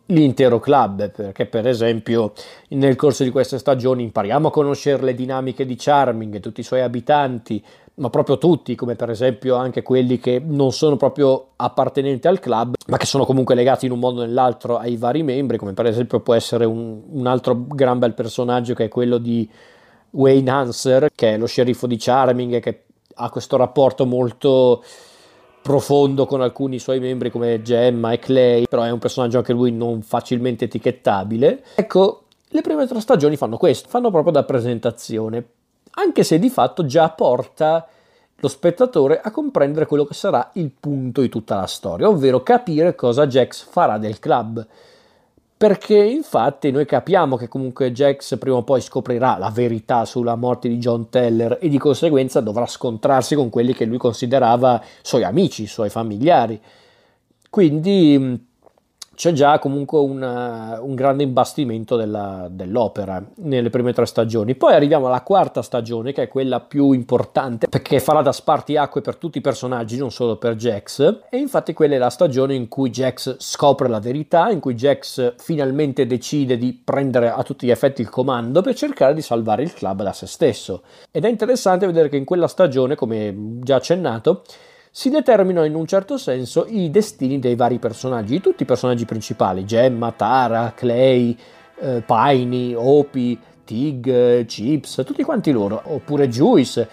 l'intero 0.08 0.60
club, 0.60 1.10
perché 1.10 1.46
per 1.46 1.66
esempio 1.66 2.32
nel 2.70 2.96
corso 2.96 3.24
di 3.24 3.30
queste 3.30 3.58
stagioni 3.58 4.02
impariamo 4.02 4.48
a 4.48 4.50
conoscere 4.50 5.02
le 5.02 5.14
dinamiche 5.14 5.64
di 5.64 5.76
Charming, 5.76 6.40
tutti 6.40 6.60
i 6.60 6.64
suoi 6.64 6.82
abitanti, 6.82 7.64
ma 7.96 8.11
proprio 8.11 8.38
tutti, 8.38 8.74
come 8.74 8.96
per 8.96 9.11
esempio 9.11 9.54
anche 9.54 9.83
quelli 9.83 10.18
che 10.18 10.42
non 10.44 10.72
sono 10.72 10.96
proprio 10.96 11.50
appartenenti 11.57 12.26
al 12.26 12.40
club, 12.40 12.74
ma 12.88 12.96
che 12.96 13.07
sono 13.07 13.24
comunque 13.24 13.54
legati 13.54 13.87
in 13.87 13.92
un 13.92 14.00
modo 14.00 14.20
o 14.22 14.24
nell'altro 14.24 14.78
ai 14.78 14.96
vari 14.96 15.22
membri, 15.22 15.59
come 15.59 15.74
per 15.74 15.87
esempio 15.87 16.20
può 16.20 16.35
essere 16.35 16.64
un, 16.64 17.02
un 17.09 17.26
altro 17.26 17.64
gran 17.68 17.98
bel 17.98 18.14
personaggio 18.14 18.74
che 18.74 18.85
è 18.85 18.88
quello 18.88 19.18
di 19.18 19.48
Wayne 20.11 20.50
Hanser, 20.50 21.09
che 21.14 21.35
è 21.35 21.38
lo 21.38 21.46
sceriffo 21.46 21.87
di 21.87 21.96
Charming, 21.96 22.61
che 22.61 22.85
ha 23.14 23.30
questo 23.30 23.57
rapporto 23.57 24.07
molto 24.07 24.83
profondo 25.62 26.26
con 26.26 26.42
alcuni 26.42 26.78
suoi 26.78 27.00
membri 27.00 27.30
come 27.30 27.62
Gemma 27.62 28.12
e 28.12 28.18
Clay, 28.18 28.66
però 28.68 28.83
è 28.83 28.90
un 28.90 28.98
personaggio 28.98 29.38
anche 29.38 29.52
lui 29.52 29.70
non 29.70 30.02
facilmente 30.02 30.64
etichettabile. 30.64 31.64
Ecco, 31.76 32.24
le 32.48 32.61
prime 32.61 32.87
tre 32.87 33.00
stagioni 33.00 33.37
fanno 33.37 33.57
questo, 33.57 33.88
fanno 33.88 34.11
proprio 34.11 34.33
da 34.33 34.42
presentazione 34.42 35.44
anche 35.94 36.24
se 36.24 36.38
di 36.38 36.50
fatto 36.50 36.87
già 36.87 37.09
porta 37.11 37.87
lo 38.37 38.48
spettatore 38.48 39.20
a 39.20 39.30
comprendere 39.30 39.87
quello 39.87 40.04
che 40.04 40.14
sarà 40.14 40.50
il 40.54 40.70
punto 40.78 41.20
di 41.20 41.28
tutta 41.28 41.57
la 41.57 41.66
storia, 41.66 42.09
ovvero 42.09 42.42
capire 42.42 42.94
cosa 42.94 43.26
Jax 43.26 43.64
farà 43.64 43.98
del 43.98 44.18
club. 44.18 44.66
Perché 45.57 45.96
infatti 45.96 46.70
noi 46.70 46.85
capiamo 46.85 47.37
che 47.37 47.48
comunque 47.48 47.92
Jax 47.92 48.37
prima 48.38 48.57
o 48.57 48.64
poi 48.64 48.80
scoprirà 48.80 49.38
la 49.38 49.50
verità 49.50 50.04
sulla 50.04 50.35
morte 50.35 50.68
di 50.68 50.78
John 50.78 51.09
Teller 51.09 51.59
e 51.61 51.68
di 51.68 51.78
conseguenza 51.78 52.40
dovrà 52.40 52.66
scontrarsi 52.66 53.35
con 53.35 53.48
quelli 53.48 53.72
che 53.72 53.87
lui 53.87 53.96
considerava 53.96 54.83
suoi 55.00 55.22
amici, 55.22 55.66
suoi 55.66 55.88
familiari. 55.88 56.61
Quindi 57.48 58.46
c'è 59.14 59.33
già 59.33 59.59
comunque 59.59 59.98
una, 59.98 60.79
un 60.81 60.94
grande 60.94 61.22
imbastimento 61.22 61.96
della, 61.96 62.48
dell'opera 62.50 63.22
nelle 63.37 63.70
prime 63.70 63.92
tre 63.92 64.07
stagioni. 64.07 64.55
Poi 64.55 64.74
arriviamo 64.74 65.07
alla 65.07 65.22
quarta 65.22 65.62
stagione, 65.62 66.12
che 66.12 66.22
è 66.22 66.29
quella 66.29 66.61
più 66.61 66.92
importante, 66.92 67.68
perché 67.68 68.00
farà 68.00 68.22
da 68.22 68.33
spartiacque 68.33 69.00
per 69.00 69.16
tutti 69.16 69.38
i 69.38 69.40
personaggi, 69.40 69.96
non 69.96 70.11
solo 70.11 70.37
per 70.37 70.57
Jax. 70.57 71.20
E 71.31 71.37
infatti 71.37 71.72
quella 71.72 71.94
è 71.94 71.98
la 71.98 72.11
stagione 72.11 72.55
in 72.55 72.68
cui 72.68 72.90
Jax 72.90 73.37
scopre 73.38 73.88
la 73.88 74.00
verità, 74.00 74.50
in 74.50 74.61
cui 74.61 74.74
Jax 74.74 75.35
finalmente 75.38 76.07
decide 76.07 76.59
di 76.59 76.72
prendere 76.72 77.31
a 77.31 77.42
tutti 77.42 77.66
gli 77.66 77.70
effetti 77.70 78.03
il 78.03 78.11
comando 78.11 78.61
per 78.61 78.74
cercare 78.74 79.14
di 79.14 79.22
salvare 79.22 79.62
il 79.62 79.72
club 79.72 80.03
da 80.03 80.12
se 80.12 80.27
stesso. 80.27 80.83
Ed 81.11 81.24
è 81.24 81.29
interessante 81.29 81.87
vedere 81.87 82.09
che 82.09 82.16
in 82.16 82.24
quella 82.24 82.48
stagione, 82.48 82.94
come 82.94 83.59
già 83.61 83.77
accennato, 83.77 84.42
si 84.96 85.11
determinano 85.11 85.66
in 85.66 85.74
un 85.74 85.88
certo 85.88 86.16
senso 86.16 86.66
i 86.68 86.88
destini 86.88 87.40
dei 87.40 87.57
vari 87.57 87.80
personaggi, 87.80 88.35
di 88.35 88.40
tutti 88.40 88.62
i 88.62 88.64
personaggi 88.64 89.04
principali, 89.04 89.64
Gemma, 89.64 90.12
Tara, 90.12 90.72
Clay, 90.72 91.37
eh, 91.80 92.00
Piney, 92.07 92.74
Opie, 92.74 93.37
Tig, 93.64 94.44
Chips, 94.44 95.02
tutti 95.04 95.24
quanti 95.24 95.50
loro, 95.50 95.83
oppure 95.87 96.28
Juice, 96.28 96.88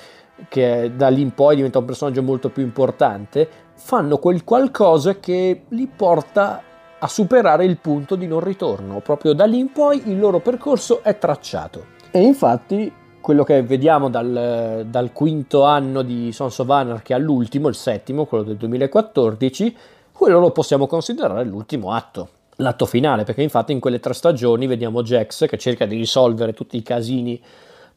che 0.49 0.91
da 0.95 1.09
lì 1.09 1.21
in 1.21 1.35
poi 1.35 1.57
diventa 1.57 1.77
un 1.77 1.85
personaggio 1.85 2.23
molto 2.23 2.49
più 2.49 2.63
importante, 2.63 3.47
fanno 3.75 4.17
quel 4.17 4.43
qualcosa 4.43 5.19
che 5.19 5.65
li 5.67 5.85
porta 5.85 6.63
a 6.97 7.07
superare 7.07 7.65
il 7.65 7.77
punto 7.77 8.15
di 8.15 8.25
non 8.25 8.39
ritorno. 8.39 8.99
Proprio 9.01 9.33
da 9.33 9.45
lì 9.45 9.59
in 9.59 9.71
poi 9.71 10.01
il 10.09 10.17
loro 10.17 10.39
percorso 10.39 11.03
è 11.03 11.19
tracciato. 11.19 11.85
E 12.09 12.19
infatti 12.19 12.91
quello 13.21 13.43
che 13.43 13.61
vediamo 13.61 14.09
dal, 14.09 14.85
dal 14.87 15.13
quinto 15.13 15.63
anno 15.63 16.01
di 16.01 16.31
Sons 16.31 16.57
of 16.59 16.69
Anarchy 16.69 17.13
all'ultimo, 17.13 17.67
il 17.67 17.75
settimo, 17.75 18.25
quello 18.25 18.43
del 18.43 18.57
2014, 18.57 19.77
quello 20.11 20.39
lo 20.39 20.51
possiamo 20.51 20.87
considerare 20.87 21.45
l'ultimo 21.45 21.91
atto 21.93 22.29
l'atto 22.61 22.85
finale, 22.85 23.23
perché 23.23 23.41
infatti 23.41 23.71
in 23.71 23.79
quelle 23.79 23.99
tre 23.99 24.13
stagioni 24.13 24.67
vediamo 24.67 25.01
Jax 25.01 25.47
che 25.47 25.57
cerca 25.57 25.85
di 25.85 25.95
risolvere 25.95 26.53
tutti 26.53 26.77
i 26.77 26.83
casini 26.83 27.41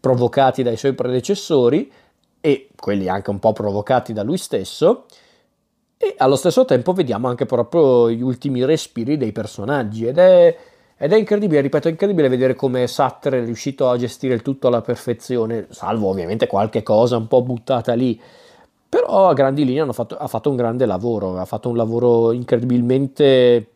provocati 0.01 0.63
dai 0.63 0.77
suoi 0.77 0.95
predecessori 0.95 1.91
e 2.41 2.69
quelli 2.77 3.09
anche 3.09 3.31
un 3.31 3.39
po' 3.39 3.53
provocati 3.53 4.13
da 4.13 4.23
lui 4.23 4.37
stesso 4.37 5.07
e 5.97 6.15
allo 6.19 6.37
stesso 6.37 6.65
tempo 6.65 6.93
vediamo 6.93 7.29
anche 7.29 7.47
proprio 7.47 8.11
gli 8.11 8.21
ultimi 8.21 8.65
respiri 8.65 9.17
dei 9.17 9.33
personaggi 9.33 10.07
ed 10.07 10.19
è, 10.19 10.57
ed 11.05 11.13
è 11.13 11.17
incredibile, 11.17 11.61
ripeto, 11.61 11.89
è 11.89 11.91
incredibile 11.91 12.31
vedere 12.31 12.55
come 12.55 12.87
Sutter 12.87 13.35
è 13.35 13.45
riuscito 13.45 13.91
a 13.91 13.99
gestire 13.99 14.33
il 14.33 14.41
tutto 14.41 14.69
alla 14.69 14.81
perfezione, 14.81 15.67
salvo 15.69 16.09
ovviamente 16.09 16.47
qualche 16.47 16.83
cosa 16.83 17.19
un 17.19 17.29
po' 17.29 17.43
buttata 17.43 17.93
lì, 17.93 18.19
però 18.89 19.29
a 19.29 19.35
grandi 19.35 19.67
linee 19.67 19.93
fatto, 19.93 20.17
ha 20.17 20.27
fatto 20.29 20.49
un 20.49 20.57
grande 20.57 20.87
lavoro, 20.87 21.37
ha 21.37 21.45
fatto 21.45 21.69
un 21.69 21.77
lavoro 21.77 22.33
incredibilmente 22.33 23.73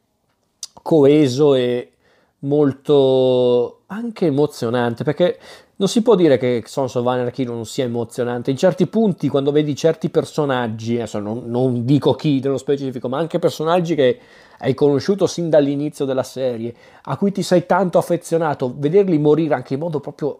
coeso 0.80 1.54
e 1.54 1.92
molto 2.38 3.80
anche 3.88 4.24
emozionante 4.24 5.04
perché 5.04 5.38
non 5.78 5.86
si 5.86 6.02
può 6.02 6.16
dire 6.16 6.38
che 6.38 6.64
Sons 6.66 6.96
of 6.96 7.06
Anarchy 7.06 7.44
non 7.44 7.64
sia 7.64 7.84
emozionante. 7.84 8.50
In 8.50 8.56
certi 8.56 8.88
punti 8.88 9.28
quando 9.28 9.52
vedi 9.52 9.76
certi 9.76 10.10
personaggi 10.10 10.96
adesso 10.96 11.20
non, 11.20 11.42
non 11.46 11.84
dico 11.84 12.14
chi 12.14 12.40
nello 12.40 12.58
specifico 12.58 13.08
ma 13.08 13.18
anche 13.18 13.38
personaggi 13.38 13.94
che 13.94 14.18
hai 14.58 14.74
conosciuto 14.74 15.28
sin 15.28 15.48
dall'inizio 15.48 16.04
della 16.04 16.24
serie 16.24 16.74
a 17.02 17.16
cui 17.16 17.30
ti 17.30 17.42
sei 17.42 17.64
tanto 17.64 17.96
affezionato 17.98 18.74
vederli 18.76 19.18
morire 19.18 19.54
anche 19.54 19.74
in 19.74 19.80
modo 19.80 20.00
proprio 20.00 20.38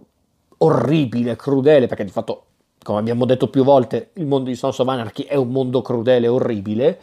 orribile, 0.59 1.37
crudele 1.37 1.87
perché 1.87 2.03
di 2.03 2.11
fatto 2.11 2.43
come 2.83 2.99
abbiamo 2.99 3.25
detto 3.25 3.49
più 3.49 3.63
volte 3.63 4.11
il 4.15 4.27
mondo 4.27 4.49
di 4.49 4.57
Sons 4.57 4.79
of 4.81 4.89
Anarchy 4.89 5.23
è 5.23 5.37
un 5.37 5.51
mondo 5.51 5.83
crudele, 5.83 6.27
orribile 6.27 6.99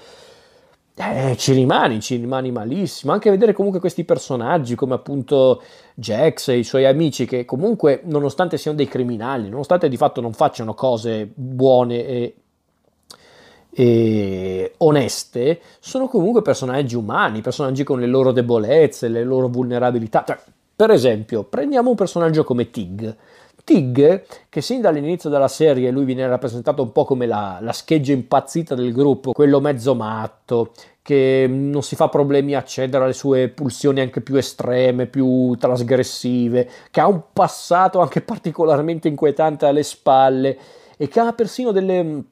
eh, 0.98 1.36
ci 1.38 1.52
rimani, 1.52 2.00
ci 2.00 2.16
rimani 2.16 2.52
malissimo. 2.52 3.12
Anche 3.12 3.30
vedere 3.30 3.52
comunque 3.52 3.82
questi 3.82 4.06
personaggi 4.06 4.76
come 4.76 4.94
appunto 4.94 5.62
Jax 5.94 6.48
e 6.50 6.58
i 6.58 6.64
suoi 6.64 6.86
amici 6.86 7.26
che 7.26 7.44
comunque 7.44 8.02
nonostante 8.06 8.58
siano 8.58 8.78
dei 8.78 8.88
criminali, 8.88 9.50
nonostante 9.50 9.90
di 9.90 9.98
fatto 9.98 10.22
non 10.22 10.32
facciano 10.32 10.74
cose 10.74 11.30
buone 11.34 12.06
e, 12.06 12.36
e 13.72 14.74
oneste, 14.78 15.60
sono 15.80 16.08
comunque 16.08 16.42
personaggi 16.42 16.96
umani, 16.96 17.42
personaggi 17.42 17.84
con 17.84 18.00
le 18.00 18.08
loro 18.08 18.32
debolezze, 18.32 19.10
le 19.10 19.26
loro 19.26 19.50
vulnerabilità. 19.50 20.24
Cioè, 20.26 20.40
per 20.78 20.92
esempio, 20.92 21.44
prendiamo 21.44 21.90
un 21.90 21.96
personaggio 21.96 22.46
come 22.46 22.70
Tig. 22.70 23.16
Tig, 23.66 24.26
che 24.48 24.62
sin 24.62 24.80
dall'inizio 24.80 25.28
della 25.28 25.48
serie 25.48 25.90
lui 25.90 26.06
viene 26.06 26.28
rappresentato 26.28 26.84
un 26.84 26.92
po' 26.92 27.04
come 27.04 27.26
la, 27.26 27.58
la 27.62 27.74
scheggia 27.74 28.14
impazzita 28.14 28.76
del 28.76 28.94
gruppo, 28.94 29.32
quello 29.32 29.60
mezzo 29.60 29.96
matto, 29.96 30.72
che 31.02 31.48
non 31.50 31.82
si 31.82 31.96
fa 31.96 32.08
problemi 32.08 32.54
a 32.54 32.64
cedere 32.64 33.04
alle 33.04 33.14
sue 33.14 33.50
pulsioni 33.50 34.02
anche 34.02 34.22
più 34.22 34.36
estreme, 34.36 35.08
più 35.08 35.56
trasgressive, 35.56 36.70
che 36.92 37.00
ha 37.00 37.08
un 37.08 37.22
passato 37.34 38.00
anche 38.00 38.22
particolarmente 38.22 39.08
inquietante 39.08 39.66
alle 39.66 39.82
spalle 39.82 40.58
e 40.96 41.08
che 41.08 41.20
ha 41.20 41.34
persino 41.34 41.72
delle, 41.72 42.24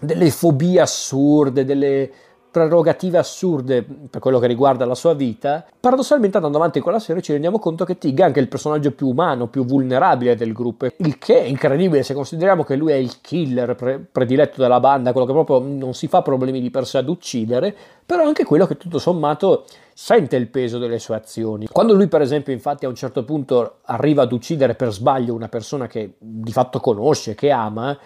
delle 0.00 0.30
fobie 0.30 0.80
assurde, 0.80 1.66
delle, 1.66 2.10
prerogative 2.52 3.16
assurde 3.16 3.82
per 3.82 4.20
quello 4.20 4.38
che 4.38 4.46
riguarda 4.46 4.84
la 4.84 4.94
sua 4.94 5.14
vita, 5.14 5.64
paradossalmente 5.80 6.36
andando 6.36 6.58
avanti 6.58 6.80
con 6.80 6.92
la 6.92 6.98
serie 6.98 7.22
ci 7.22 7.32
rendiamo 7.32 7.58
conto 7.58 7.86
che 7.86 7.96
Tig 7.96 8.20
è 8.20 8.22
anche 8.22 8.40
il 8.40 8.48
personaggio 8.48 8.92
più 8.92 9.08
umano, 9.08 9.48
più 9.48 9.64
vulnerabile 9.64 10.36
del 10.36 10.52
gruppo, 10.52 10.86
il 10.98 11.16
che 11.16 11.40
è 11.40 11.44
incredibile 11.44 12.02
se 12.02 12.12
consideriamo 12.12 12.62
che 12.62 12.76
lui 12.76 12.92
è 12.92 12.96
il 12.96 13.20
killer 13.22 13.74
pre- 13.74 14.06
prediletto 14.12 14.60
della 14.60 14.80
banda, 14.80 15.12
quello 15.12 15.26
che 15.26 15.32
proprio 15.32 15.60
non 15.60 15.94
si 15.94 16.08
fa 16.08 16.20
problemi 16.20 16.60
di 16.60 16.70
per 16.70 16.86
sé 16.86 16.98
ad 16.98 17.08
uccidere, 17.08 17.74
però 18.04 18.24
anche 18.24 18.44
quello 18.44 18.66
che 18.66 18.76
tutto 18.76 18.98
sommato 18.98 19.64
sente 19.94 20.36
il 20.36 20.48
peso 20.48 20.78
delle 20.78 20.98
sue 20.98 21.16
azioni. 21.16 21.68
Quando 21.72 21.94
lui 21.94 22.08
per 22.08 22.20
esempio 22.20 22.52
infatti 22.52 22.84
a 22.84 22.88
un 22.88 22.94
certo 22.94 23.24
punto 23.24 23.78
arriva 23.84 24.22
ad 24.22 24.32
uccidere 24.32 24.74
per 24.74 24.92
sbaglio 24.92 25.32
una 25.32 25.48
persona 25.48 25.86
che 25.86 26.16
di 26.18 26.52
fatto 26.52 26.80
conosce, 26.80 27.34
che 27.34 27.50
ama, 27.50 27.98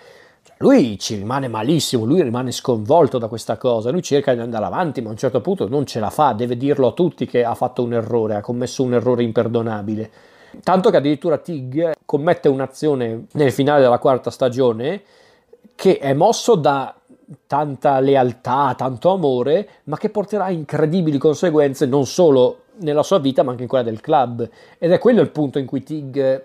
lui 0.58 0.98
ci 0.98 1.16
rimane 1.16 1.48
malissimo, 1.48 2.04
lui 2.04 2.22
rimane 2.22 2.50
sconvolto 2.50 3.18
da 3.18 3.28
questa 3.28 3.56
cosa, 3.58 3.90
lui 3.90 4.02
cerca 4.02 4.34
di 4.34 4.40
andare 4.40 4.64
avanti, 4.64 5.02
ma 5.02 5.08
a 5.08 5.12
un 5.12 5.18
certo 5.18 5.40
punto 5.40 5.68
non 5.68 5.84
ce 5.84 6.00
la 6.00 6.10
fa, 6.10 6.32
deve 6.32 6.56
dirlo 6.56 6.88
a 6.88 6.92
tutti 6.92 7.26
che 7.26 7.44
ha 7.44 7.54
fatto 7.54 7.82
un 7.82 7.92
errore, 7.92 8.36
ha 8.36 8.40
commesso 8.40 8.82
un 8.82 8.94
errore 8.94 9.22
imperdonabile. 9.22 10.10
Tanto 10.62 10.90
che 10.90 10.96
addirittura 10.96 11.38
Tig 11.38 11.92
commette 12.04 12.48
un'azione 12.48 13.26
nel 13.32 13.52
finale 13.52 13.82
della 13.82 13.98
quarta 13.98 14.30
stagione 14.30 15.02
che 15.74 15.98
è 15.98 16.14
mosso 16.14 16.54
da 16.54 16.94
tanta 17.46 18.00
lealtà, 18.00 18.74
tanto 18.76 19.12
amore, 19.12 19.68
ma 19.84 19.98
che 19.98 20.08
porterà 20.08 20.48
incredibili 20.48 21.18
conseguenze 21.18 21.84
non 21.84 22.06
solo 22.06 22.62
nella 22.78 23.02
sua 23.02 23.18
vita, 23.18 23.42
ma 23.42 23.50
anche 23.50 23.64
in 23.64 23.68
quella 23.68 23.84
del 23.84 24.00
club. 24.00 24.48
Ed 24.78 24.92
è 24.92 24.98
quello 24.98 25.20
il 25.20 25.30
punto 25.30 25.58
in 25.58 25.66
cui 25.66 25.82
Tig 25.82 26.44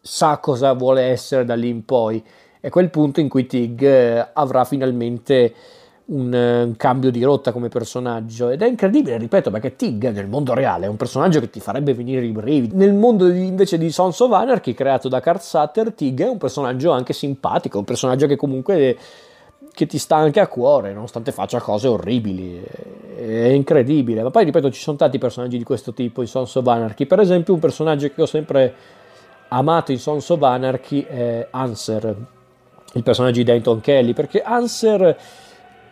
sa 0.00 0.38
cosa 0.38 0.72
vuole 0.72 1.02
essere 1.02 1.44
da 1.44 1.54
lì 1.54 1.68
in 1.68 1.84
poi 1.84 2.24
è 2.60 2.68
quel 2.68 2.90
punto 2.90 3.20
in 3.20 3.28
cui 3.28 3.46
Tig 3.46 3.82
eh, 3.82 4.28
avrà 4.34 4.64
finalmente 4.64 5.54
un, 6.06 6.32
eh, 6.32 6.62
un, 6.62 6.76
cambio 6.76 7.10
di 7.10 7.22
rotta 7.22 7.52
come 7.52 7.68
personaggio 7.68 8.50
ed 8.50 8.62
è 8.62 8.66
incredibile, 8.66 9.16
ripeto, 9.16 9.50
perché 9.50 9.76
Tig 9.76 10.10
nel 10.10 10.28
mondo 10.28 10.52
reale 10.52 10.86
è 10.86 10.88
un 10.88 10.96
personaggio 10.96 11.40
che 11.40 11.50
ti 11.50 11.60
farebbe 11.60 11.94
venire 11.94 12.24
i 12.24 12.32
brividi. 12.32 12.74
Nel 12.76 12.92
mondo 12.92 13.28
invece 13.32 13.78
di 13.78 13.90
Sons 13.90 14.20
of 14.20 14.32
Anarchy 14.32 14.74
creato 14.74 15.08
da 15.08 15.20
Carl 15.20 15.40
Sutter, 15.40 15.92
Tig 15.92 16.20
è 16.22 16.28
un 16.28 16.38
personaggio 16.38 16.90
anche 16.90 17.12
simpatico, 17.12 17.78
un 17.78 17.84
personaggio 17.84 18.26
che 18.26 18.36
comunque 18.36 18.96
che 19.72 19.86
ti 19.86 19.98
sta 19.98 20.16
anche 20.16 20.40
a 20.40 20.48
cuore, 20.48 20.92
nonostante 20.92 21.32
faccia 21.32 21.60
cose 21.60 21.88
orribili. 21.88 22.60
È 23.16 23.48
incredibile. 23.48 24.22
Ma 24.22 24.30
poi, 24.30 24.44
ripeto, 24.44 24.70
ci 24.70 24.80
sono 24.80 24.96
tanti 24.96 25.18
personaggi 25.18 25.56
di 25.58 25.64
questo 25.64 25.92
tipo 25.92 26.22
in 26.22 26.26
Sons 26.26 26.54
of 26.56 26.66
Anarchy. 26.66 27.06
Per 27.06 27.20
esempio, 27.20 27.54
un 27.54 27.60
personaggio 27.60 28.08
che 28.08 28.20
ho 28.20 28.26
sempre 28.26 28.74
amato 29.48 29.92
in 29.92 29.98
Sons 29.98 30.28
of 30.30 30.42
Anarchy 30.42 31.04
è 31.04 31.46
Anser 31.50 32.16
il 32.94 33.02
personaggio 33.02 33.38
di 33.38 33.44
Dayton 33.44 33.80
Kelly, 33.80 34.12
perché 34.12 34.42
Anser 34.42 35.16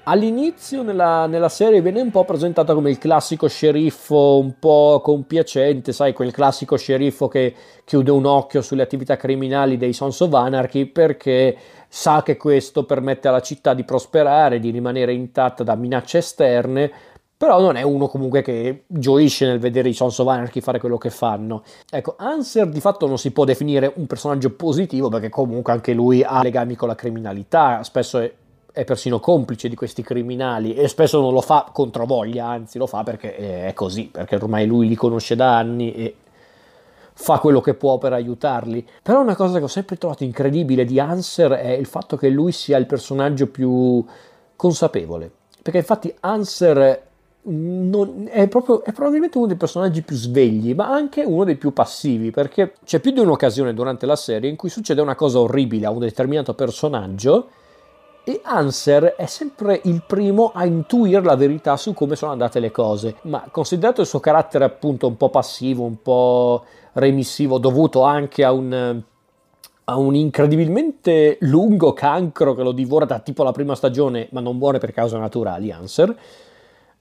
all'inizio 0.04 0.82
nella, 0.82 1.26
nella, 1.26 1.50
serie 1.50 1.82
viene 1.82 2.00
un 2.00 2.10
po' 2.10 2.24
presentato 2.24 2.74
come 2.74 2.90
il 2.90 2.98
classico 2.98 3.46
sceriffo 3.46 4.38
un 4.38 4.58
po' 4.58 5.00
compiacente, 5.02 5.92
sai, 5.92 6.14
quel 6.14 6.32
classico 6.32 6.76
sceriffo 6.76 7.28
che 7.28 7.54
chiude 7.84 8.10
un 8.10 8.24
occhio 8.24 8.62
sulle 8.62 8.82
attività 8.82 9.16
criminali 9.16 9.76
dei 9.76 9.92
Sons 9.92 10.18
of 10.20 10.32
Anarchy 10.32 10.86
perché 10.86 11.56
sa 11.88 12.22
che 12.22 12.36
questo 12.36 12.84
permette 12.84 13.28
alla 13.28 13.42
città 13.42 13.74
di 13.74 13.84
prosperare, 13.84 14.60
di 14.60 14.70
rimanere 14.70 15.12
intatta 15.12 15.62
da 15.62 15.74
minacce 15.74 16.18
esterne, 16.18 16.90
però 17.38 17.60
non 17.60 17.76
è 17.76 17.82
uno 17.82 18.08
comunque 18.08 18.42
che 18.42 18.82
gioisce 18.88 19.46
nel 19.46 19.60
vedere 19.60 19.88
i 19.88 19.94
Sons 19.94 20.18
of 20.18 20.26
Anarchy 20.26 20.60
fare 20.60 20.80
quello 20.80 20.98
che 20.98 21.08
fanno. 21.08 21.62
Ecco, 21.88 22.16
Anser 22.18 22.68
di 22.68 22.80
fatto 22.80 23.06
non 23.06 23.16
si 23.16 23.30
può 23.30 23.44
definire 23.44 23.92
un 23.94 24.06
personaggio 24.06 24.50
positivo 24.50 25.08
perché 25.08 25.28
comunque 25.28 25.72
anche 25.72 25.92
lui 25.92 26.24
ha 26.24 26.42
legami 26.42 26.74
con 26.74 26.88
la 26.88 26.96
criminalità, 26.96 27.84
spesso 27.84 28.18
è, 28.18 28.32
è 28.72 28.82
persino 28.82 29.20
complice 29.20 29.68
di 29.68 29.76
questi 29.76 30.02
criminali 30.02 30.74
e 30.74 30.88
spesso 30.88 31.20
non 31.20 31.32
lo 31.32 31.40
fa 31.40 31.70
contro 31.72 32.06
voglia, 32.06 32.48
anzi 32.48 32.76
lo 32.76 32.88
fa 32.88 33.04
perché 33.04 33.66
è 33.66 33.72
così, 33.72 34.08
perché 34.10 34.34
ormai 34.34 34.66
lui 34.66 34.88
li 34.88 34.96
conosce 34.96 35.36
da 35.36 35.58
anni 35.58 35.94
e 35.94 36.16
fa 37.12 37.38
quello 37.38 37.60
che 37.60 37.74
può 37.74 37.98
per 37.98 38.14
aiutarli. 38.14 38.84
Però 39.00 39.20
una 39.20 39.36
cosa 39.36 39.58
che 39.58 39.64
ho 39.64 39.68
sempre 39.68 39.96
trovato 39.96 40.24
incredibile 40.24 40.84
di 40.84 40.98
Anser 40.98 41.52
è 41.52 41.70
il 41.70 41.86
fatto 41.86 42.16
che 42.16 42.30
lui 42.30 42.50
sia 42.50 42.76
il 42.78 42.86
personaggio 42.86 43.46
più 43.46 44.04
consapevole. 44.56 45.30
Perché 45.62 45.78
infatti 45.78 46.12
Anser 46.20 47.06
non, 47.48 48.28
è, 48.30 48.46
proprio, 48.48 48.84
è 48.84 48.92
probabilmente 48.92 49.38
uno 49.38 49.46
dei 49.46 49.56
personaggi 49.56 50.02
più 50.02 50.16
svegli, 50.16 50.74
ma 50.74 50.88
anche 50.88 51.22
uno 51.22 51.44
dei 51.44 51.56
più 51.56 51.72
passivi, 51.72 52.30
perché 52.30 52.74
c'è 52.84 53.00
più 53.00 53.10
di 53.10 53.20
un'occasione 53.20 53.74
durante 53.74 54.06
la 54.06 54.16
serie 54.16 54.50
in 54.50 54.56
cui 54.56 54.68
succede 54.68 55.00
una 55.00 55.14
cosa 55.14 55.40
orribile 55.40 55.86
a 55.86 55.90
un 55.90 56.00
determinato 56.00 56.54
personaggio 56.54 57.48
e 58.24 58.40
Anser 58.44 59.14
è 59.16 59.24
sempre 59.24 59.80
il 59.84 60.02
primo 60.06 60.52
a 60.54 60.66
intuire 60.66 61.22
la 61.22 61.34
verità 61.34 61.78
su 61.78 61.94
come 61.94 62.14
sono 62.14 62.32
andate 62.32 62.60
le 62.60 62.70
cose, 62.70 63.16
ma 63.22 63.48
considerato 63.50 64.02
il 64.02 64.06
suo 64.06 64.20
carattere 64.20 64.64
appunto 64.64 65.06
un 65.06 65.16
po' 65.16 65.30
passivo, 65.30 65.84
un 65.84 66.02
po' 66.02 66.64
remissivo, 66.92 67.58
dovuto 67.58 68.02
anche 68.02 68.44
a 68.44 68.52
un 68.52 69.02
ha 69.90 69.96
un 69.96 70.14
incredibilmente 70.14 71.38
lungo 71.40 71.94
cancro 71.94 72.54
che 72.54 72.62
lo 72.62 72.72
divora 72.72 73.06
da 73.06 73.20
tipo 73.20 73.42
la 73.42 73.52
prima 73.52 73.74
stagione, 73.74 74.28
ma 74.32 74.40
non 74.40 74.58
muore 74.58 74.78
per 74.78 74.92
cause 74.92 75.16
naturali, 75.16 75.72
Answer. 75.72 76.14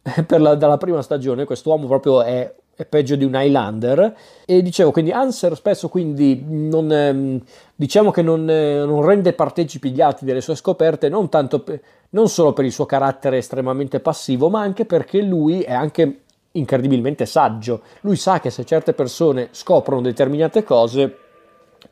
Per 0.26 0.42
la, 0.42 0.56
dalla 0.56 0.78
prima 0.78 1.02
stagione 1.02 1.46
quest'uomo 1.46 1.88
proprio 1.88 2.22
è, 2.22 2.54
è, 2.76 2.86
peggio 2.86 3.16
di 3.16 3.26
un 3.26 3.34
Highlander 3.36 4.16
e 4.46 4.62
dicevo 4.62 4.92
quindi 4.92 5.12
Answer 5.12 5.56
spesso 5.56 5.90
quindi 5.90 6.44
non, 6.48 6.92
ehm, 6.92 7.42
diciamo 7.76 8.12
che 8.12 8.22
non, 8.22 8.50
eh, 8.50 8.86
non, 8.86 9.06
rende 9.06 9.34
partecipi 9.34 9.92
gli 9.92 10.02
altri 10.02 10.26
delle 10.26 10.42
sue 10.42 10.56
scoperte 10.56 11.10
non, 11.10 11.28
per, 11.28 11.82
non 12.12 12.30
solo 12.30 12.54
per 12.54 12.64
il 12.64 12.72
suo 12.72 12.86
carattere 12.86 13.38
estremamente 13.38 14.00
passivo 14.00 14.50
ma 14.50 14.62
anche 14.62 14.86
perché 14.86 15.22
lui 15.22 15.62
è 15.62 15.74
anche 15.74 16.22
incredibilmente 16.52 17.26
saggio 17.26 17.82
lui 18.02 18.16
sa 18.16 18.40
che 18.40 18.50
se 18.50 18.64
certe 18.64 18.94
persone 18.94 19.50
scoprono 19.52 20.02
determinate 20.02 20.64
cose 20.64 21.26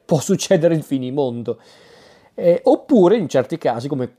può 0.06 0.20
succedere 0.20 0.76
il 0.76 0.84
finimondo. 0.84 1.58
Eh, 2.34 2.60
oppure 2.64 3.18
in 3.18 3.28
certi 3.28 3.58
casi, 3.58 3.88
come 3.88 4.16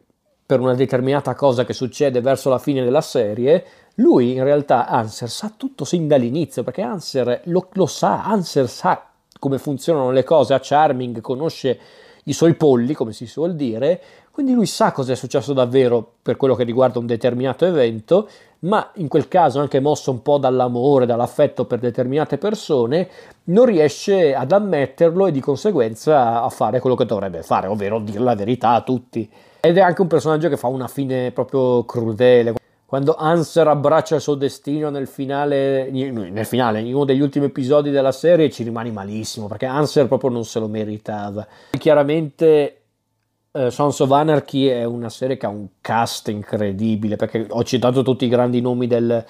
per 0.46 0.60
una 0.60 0.74
determinata 0.74 1.34
cosa 1.34 1.64
che 1.64 1.72
succede 1.72 2.20
verso 2.20 2.48
la 2.48 2.58
fine 2.58 2.84
della 2.84 3.00
serie, 3.00 3.64
lui 3.96 4.32
in 4.32 4.44
realtà, 4.44 4.86
Anser, 4.86 5.28
sa 5.28 5.52
tutto 5.56 5.84
sin 5.84 6.06
dall'inizio, 6.06 6.62
perché 6.62 6.82
Anser 6.82 7.40
lo, 7.44 7.68
lo 7.72 7.86
sa, 7.86 8.24
Anser 8.24 8.68
sa 8.68 9.08
come 9.38 9.58
funzionano 9.58 10.12
le 10.12 10.22
cose 10.22 10.54
a 10.54 10.60
Charming, 10.62 11.20
conosce 11.20 11.78
i 12.24 12.32
suoi 12.32 12.54
polli, 12.54 12.94
come 12.94 13.12
si 13.12 13.26
suol 13.26 13.54
dire, 13.54 14.00
quindi 14.30 14.52
lui 14.52 14.66
sa 14.66 14.92
cosa 14.92 15.12
è 15.12 15.16
successo 15.16 15.52
davvero 15.52 16.14
per 16.20 16.36
quello 16.36 16.54
che 16.54 16.64
riguarda 16.64 16.98
un 16.98 17.06
determinato 17.06 17.64
evento, 17.64 18.28
ma 18.60 18.90
in 18.94 19.08
quel 19.08 19.28
caso 19.28 19.60
anche 19.60 19.80
mosso 19.80 20.10
un 20.10 20.22
po' 20.22 20.38
dall'amore, 20.38 21.06
dall'affetto 21.06 21.64
per 21.64 21.78
determinate 21.78 22.36
persone, 22.36 23.08
non 23.44 23.64
riesce 23.64 24.34
ad 24.34 24.52
ammetterlo 24.52 25.26
e 25.26 25.32
di 25.32 25.40
conseguenza 25.40 26.42
a 26.42 26.48
fare 26.50 26.80
quello 26.80 26.96
che 26.96 27.06
dovrebbe 27.06 27.42
fare, 27.42 27.66
ovvero 27.66 27.98
dire 28.00 28.18
la 28.18 28.34
verità 28.34 28.70
a 28.70 28.82
tutti. 28.82 29.30
Ed 29.66 29.78
è 29.78 29.80
anche 29.80 30.00
un 30.00 30.06
personaggio 30.06 30.48
che 30.48 30.56
fa 30.56 30.68
una 30.68 30.86
fine 30.86 31.32
proprio 31.32 31.84
crudele. 31.84 32.54
Quando 32.86 33.16
Hanser 33.16 33.66
abbraccia 33.66 34.14
il 34.14 34.20
suo 34.20 34.36
destino 34.36 34.90
nel 34.90 35.08
finale, 35.08 35.90
nel 35.90 36.46
finale, 36.46 36.78
in 36.78 36.94
uno 36.94 37.04
degli 37.04 37.20
ultimi 37.20 37.46
episodi 37.46 37.90
della 37.90 38.12
serie, 38.12 38.48
ci 38.48 38.62
rimani 38.62 38.92
malissimo 38.92 39.48
perché 39.48 39.66
Hanser 39.66 40.06
proprio 40.06 40.30
non 40.30 40.44
se 40.44 40.60
lo 40.60 40.68
meritava. 40.68 41.44
Chiaramente 41.76 42.82
uh, 43.50 43.68
Sons 43.70 43.98
of 43.98 44.12
Anarchy 44.12 44.66
è 44.66 44.84
una 44.84 45.08
serie 45.08 45.36
che 45.36 45.46
ha 45.46 45.48
un 45.48 45.66
cast 45.80 46.28
incredibile 46.28 47.16
perché 47.16 47.44
ho 47.48 47.64
citato 47.64 48.02
tutti 48.02 48.24
i 48.24 48.28
grandi 48.28 48.60
nomi 48.60 48.86
del, 48.86 49.24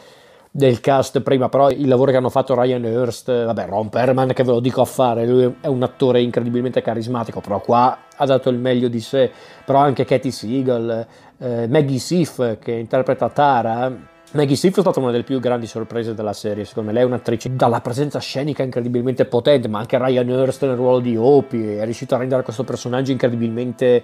del 0.56 0.80
cast 0.80 1.20
prima, 1.20 1.50
però 1.50 1.68
il 1.68 1.86
lavoro 1.86 2.10
che 2.10 2.16
hanno 2.16 2.30
fatto 2.30 2.58
Ryan 2.58 2.82
Hurst, 2.82 3.44
vabbè, 3.44 3.66
Ron 3.66 3.90
Perman 3.90 4.32
che 4.32 4.42
ve 4.42 4.52
lo 4.52 4.60
dico 4.60 4.80
a 4.80 4.86
fare, 4.86 5.26
lui 5.26 5.54
è 5.60 5.66
un 5.66 5.82
attore 5.82 6.22
incredibilmente 6.22 6.80
carismatico, 6.80 7.40
però 7.40 7.60
qua 7.60 7.98
ha 8.16 8.24
dato 8.24 8.48
il 8.48 8.56
meglio 8.56 8.88
di 8.88 9.00
sé, 9.00 9.30
però 9.66 9.80
anche 9.80 10.06
Katie 10.06 10.30
Siegel, 10.30 11.06
eh, 11.36 11.68
Maggie 11.68 11.98
Sif 11.98 12.58
che 12.58 12.72
interpreta 12.72 13.28
Tara, 13.28 13.94
Maggie 14.32 14.56
Sif 14.56 14.78
è 14.78 14.80
stata 14.80 14.98
una 14.98 15.10
delle 15.10 15.24
più 15.24 15.38
grandi 15.40 15.66
sorprese 15.66 16.14
della 16.14 16.32
serie, 16.32 16.64
secondo 16.64 16.88
me. 16.88 16.94
Lei 16.94 17.04
è 17.04 17.06
un'attrice 17.06 17.54
dalla 17.54 17.82
presenza 17.82 18.18
scenica 18.18 18.62
incredibilmente 18.62 19.26
potente, 19.26 19.68
ma 19.68 19.78
anche 19.78 19.98
Ryan 19.98 20.28
Hurst 20.28 20.64
nel 20.64 20.76
ruolo 20.76 21.00
di 21.00 21.16
Opie 21.18 21.80
è 21.80 21.84
riuscito 21.84 22.14
a 22.14 22.18
rendere 22.18 22.42
questo 22.42 22.64
personaggio 22.64 23.12
incredibilmente 23.12 24.02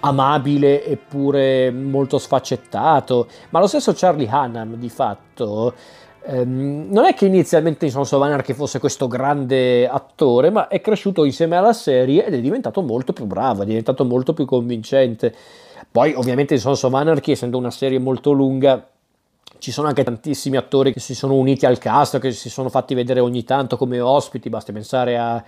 amabile 0.00 0.84
eppure 0.84 1.70
molto 1.70 2.18
sfaccettato, 2.18 3.26
ma 3.50 3.60
lo 3.60 3.66
stesso 3.66 3.92
Charlie 3.94 4.28
Hunnam 4.30 4.74
di 4.74 4.88
fatto 4.88 5.74
ehm, 6.26 6.88
non 6.90 7.04
è 7.04 7.14
che 7.14 7.26
inizialmente 7.26 7.86
in 7.86 7.90
Sons 7.90 8.12
of 8.12 8.22
Anarchy 8.22 8.52
fosse 8.52 8.78
questo 8.78 9.06
grande 9.08 9.88
attore, 9.88 10.50
ma 10.50 10.68
è 10.68 10.80
cresciuto 10.80 11.24
insieme 11.24 11.56
alla 11.56 11.72
serie 11.72 12.26
ed 12.26 12.34
è 12.34 12.40
diventato 12.40 12.82
molto 12.82 13.12
più 13.12 13.24
bravo, 13.24 13.62
è 13.62 13.66
diventato 13.66 14.04
molto 14.04 14.34
più 14.34 14.44
convincente. 14.44 15.34
Poi 15.90 16.12
ovviamente 16.14 16.54
in 16.54 16.60
Sons 16.60 16.82
of 16.82 16.92
Anarchy, 16.92 17.32
essendo 17.32 17.56
una 17.58 17.70
serie 17.70 17.98
molto 17.98 18.32
lunga, 18.32 18.86
ci 19.58 19.72
sono 19.72 19.88
anche 19.88 20.04
tantissimi 20.04 20.56
attori 20.56 20.92
che 20.92 21.00
si 21.00 21.14
sono 21.14 21.34
uniti 21.34 21.64
al 21.64 21.78
cast, 21.78 22.18
che 22.18 22.32
si 22.32 22.50
sono 22.50 22.68
fatti 22.68 22.94
vedere 22.94 23.20
ogni 23.20 23.44
tanto 23.44 23.76
come 23.76 24.00
ospiti, 24.00 24.50
basti 24.50 24.72
pensare 24.72 25.16
a, 25.16 25.42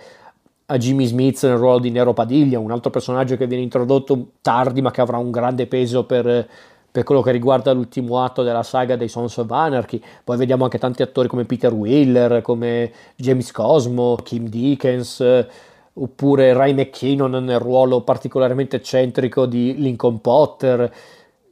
a 0.71 0.77
Jimmy 0.77 1.07
Smith 1.07 1.43
nel 1.45 1.57
ruolo 1.57 1.79
di 1.79 1.91
Nero 1.91 2.13
Padiglia, 2.13 2.59
un 2.59 2.71
altro 2.71 2.91
personaggio 2.91 3.37
che 3.37 3.47
viene 3.47 3.63
introdotto 3.63 4.33
tardi 4.43 4.83
ma 4.83 4.91
che 4.91 5.01
avrà 5.01 5.17
un 5.17 5.31
grande 5.31 5.67
peso 5.67 6.05
per, 6.05 6.47
per 6.91 7.05
quello 7.05 7.23
che 7.23 7.31
riguarda 7.31 7.73
l'ultimo 7.73 8.23
atto 8.23 8.43
della 8.43 8.63
saga 8.63 8.95
dei 8.95 9.09
Sons 9.09 9.39
of 9.39 9.51
Anarchy. 9.51 10.01
Poi 10.23 10.37
vediamo 10.37 10.65
anche 10.65 10.79
tanti 10.79 11.01
attori 11.01 11.27
come 11.27 11.47
Peter 11.47 11.73
Wheeler, 11.73 12.43
come 12.43 12.93
James 13.17 13.51
Cosmo, 13.51 14.17
Kim 14.17 14.49
Dickens, 14.49 15.47
oppure 15.95 16.53
Ray 16.53 16.75
McKinnon 16.75 17.43
nel 17.43 17.59
ruolo 17.59 18.03
particolarmente 18.03 18.77
eccentrico 18.77 19.47
di 19.47 19.75
Lincoln 19.79 20.21
Potter 20.21 20.93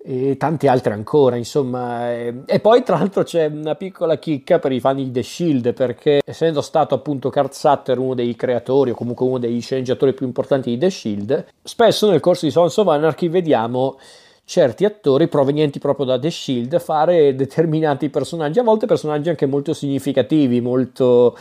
e 0.08 0.36
tanti 0.36 0.68
altri 0.68 0.92
ancora, 0.92 1.34
insomma. 1.34 2.12
E 2.12 2.60
poi 2.60 2.84
tra 2.84 2.96
l'altro 2.96 3.24
c'è 3.24 3.46
una 3.46 3.74
piccola 3.74 4.18
chicca 4.18 4.60
per 4.60 4.70
i 4.70 4.78
fan 4.78 4.94
di 4.94 5.10
The 5.10 5.22
Shield, 5.24 5.72
perché 5.72 6.20
essendo 6.24 6.60
stato 6.60 6.94
appunto 6.94 7.28
Kurt 7.28 7.52
Sutter 7.52 7.98
uno 7.98 8.14
dei 8.14 8.36
creatori 8.36 8.92
o 8.92 8.94
comunque 8.94 9.26
uno 9.26 9.38
dei 9.38 9.58
sceneggiatori 9.58 10.14
più 10.14 10.24
importanti 10.24 10.70
di 10.70 10.78
The 10.78 10.90
Shield, 10.90 11.46
spesso 11.60 12.08
nel 12.08 12.20
corso 12.20 12.46
di 12.46 12.52
Sons 12.52 12.76
of 12.76 12.86
Anarchy 12.86 13.28
vediamo 13.28 13.98
certi 14.44 14.84
attori 14.84 15.26
provenienti 15.26 15.80
proprio 15.80 16.06
da 16.06 16.20
The 16.20 16.30
Shield 16.30 16.78
fare 16.78 17.34
determinati 17.34 18.08
personaggi, 18.08 18.60
a 18.60 18.62
volte 18.62 18.86
personaggi 18.86 19.28
anche 19.28 19.46
molto 19.46 19.74
significativi, 19.74 20.60
molto 20.60 21.36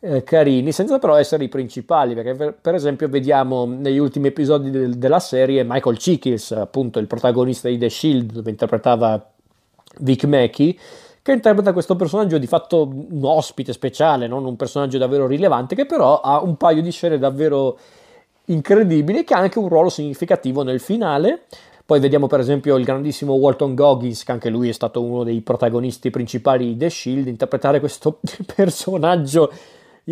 eh, 0.00 0.22
carini, 0.22 0.70
senza 0.72 0.98
però 0.98 1.16
essere 1.16 1.44
i 1.44 1.48
principali, 1.48 2.14
perché 2.14 2.34
per, 2.34 2.54
per 2.60 2.74
esempio 2.74 3.08
vediamo 3.08 3.64
negli 3.66 3.98
ultimi 3.98 4.28
episodi 4.28 4.70
del, 4.70 4.94
della 4.94 5.18
serie 5.18 5.64
Michael 5.64 5.96
Chiklis, 5.96 6.52
appunto 6.52 6.98
il 6.98 7.06
protagonista 7.06 7.68
di 7.68 7.78
The 7.78 7.90
Shield, 7.90 8.32
dove 8.32 8.50
interpretava 8.50 9.30
Vic 10.00 10.24
Mackey, 10.24 10.78
che 11.20 11.32
interpreta 11.32 11.72
questo 11.72 11.96
personaggio 11.96 12.38
di 12.38 12.46
fatto 12.46 12.88
un 12.88 13.24
ospite 13.24 13.72
speciale, 13.72 14.28
non 14.28 14.44
un 14.44 14.56
personaggio 14.56 14.98
davvero 14.98 15.26
rilevante, 15.26 15.74
che 15.74 15.84
però 15.84 16.20
ha 16.20 16.40
un 16.40 16.56
paio 16.56 16.80
di 16.80 16.90
scene 16.90 17.18
davvero 17.18 17.78
incredibili 18.46 19.24
che 19.24 19.34
ha 19.34 19.38
anche 19.38 19.58
un 19.58 19.68
ruolo 19.68 19.90
significativo 19.90 20.62
nel 20.62 20.80
finale. 20.80 21.42
Poi 21.84 22.00
vediamo 22.00 22.26
per 22.28 22.40
esempio 22.40 22.76
il 22.76 22.84
grandissimo 22.84 23.34
Walton 23.34 23.74
Goggins, 23.74 24.22
che 24.22 24.32
anche 24.32 24.48
lui 24.48 24.68
è 24.68 24.72
stato 24.72 25.02
uno 25.02 25.24
dei 25.24 25.40
protagonisti 25.40 26.10
principali 26.10 26.66
di 26.66 26.76
The 26.76 26.90
Shield, 26.90 27.26
interpretare 27.26 27.80
questo 27.80 28.20
personaggio 28.54 29.50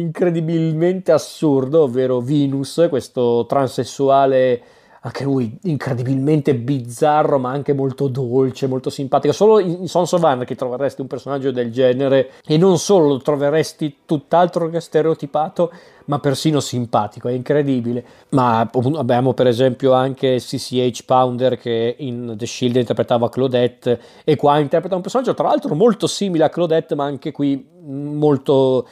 incredibilmente 0.01 1.13
assurdo, 1.13 1.83
ovvero 1.83 2.21
Venus, 2.21 2.87
questo 2.89 3.47
transessuale 3.47 4.63
anche 5.07 5.23
lui 5.23 5.57
incredibilmente 5.63 6.57
bizzarro, 6.57 7.39
ma 7.39 7.51
anche 7.51 7.73
molto 7.73 8.09
dolce, 8.09 8.67
molto 8.67 8.91
simpatico. 8.91 9.33
Solo 9.33 9.61
in 9.61 9.87
Sons 9.87 10.11
of 10.13 10.25
Anarchy 10.25 10.57
troveresti 10.57 11.01
un 11.01 11.07
personaggio 11.07 11.53
del 11.53 11.71
genere 11.71 12.33
e 12.45 12.57
non 12.57 12.79
solo 12.79 13.07
lo 13.07 13.19
troveresti 13.19 13.99
tutt'altro 14.05 14.69
che 14.69 14.81
stereotipato, 14.81 15.71
ma 16.07 16.19
persino 16.19 16.59
simpatico, 16.59 17.29
è 17.29 17.33
incredibile. 17.33 18.05
Ma 18.31 18.69
abbiamo 18.97 19.33
per 19.33 19.47
esempio 19.47 19.93
anche 19.93 20.39
CCH 20.39 21.05
Pounder 21.05 21.57
che 21.57 21.95
in 21.99 22.35
The 22.37 22.47
Shield 22.47 22.75
interpretava 22.75 23.29
Claudette 23.29 24.01
e 24.25 24.35
qua 24.35 24.59
interpreta 24.59 24.97
un 24.97 25.03
personaggio 25.03 25.35
tra 25.35 25.47
l'altro 25.47 25.77
molto 25.77 26.09
simile 26.09 26.45
a 26.45 26.49
Claudette, 26.49 26.97
ma 26.97 27.05
anche 27.05 27.31
qui 27.31 27.65
molto 27.85 28.89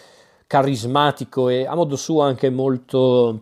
carismatico 0.46 1.48
e 1.48 1.66
a 1.66 1.74
modo 1.74 1.96
suo 1.96 2.22
anche 2.22 2.50
molto 2.50 3.40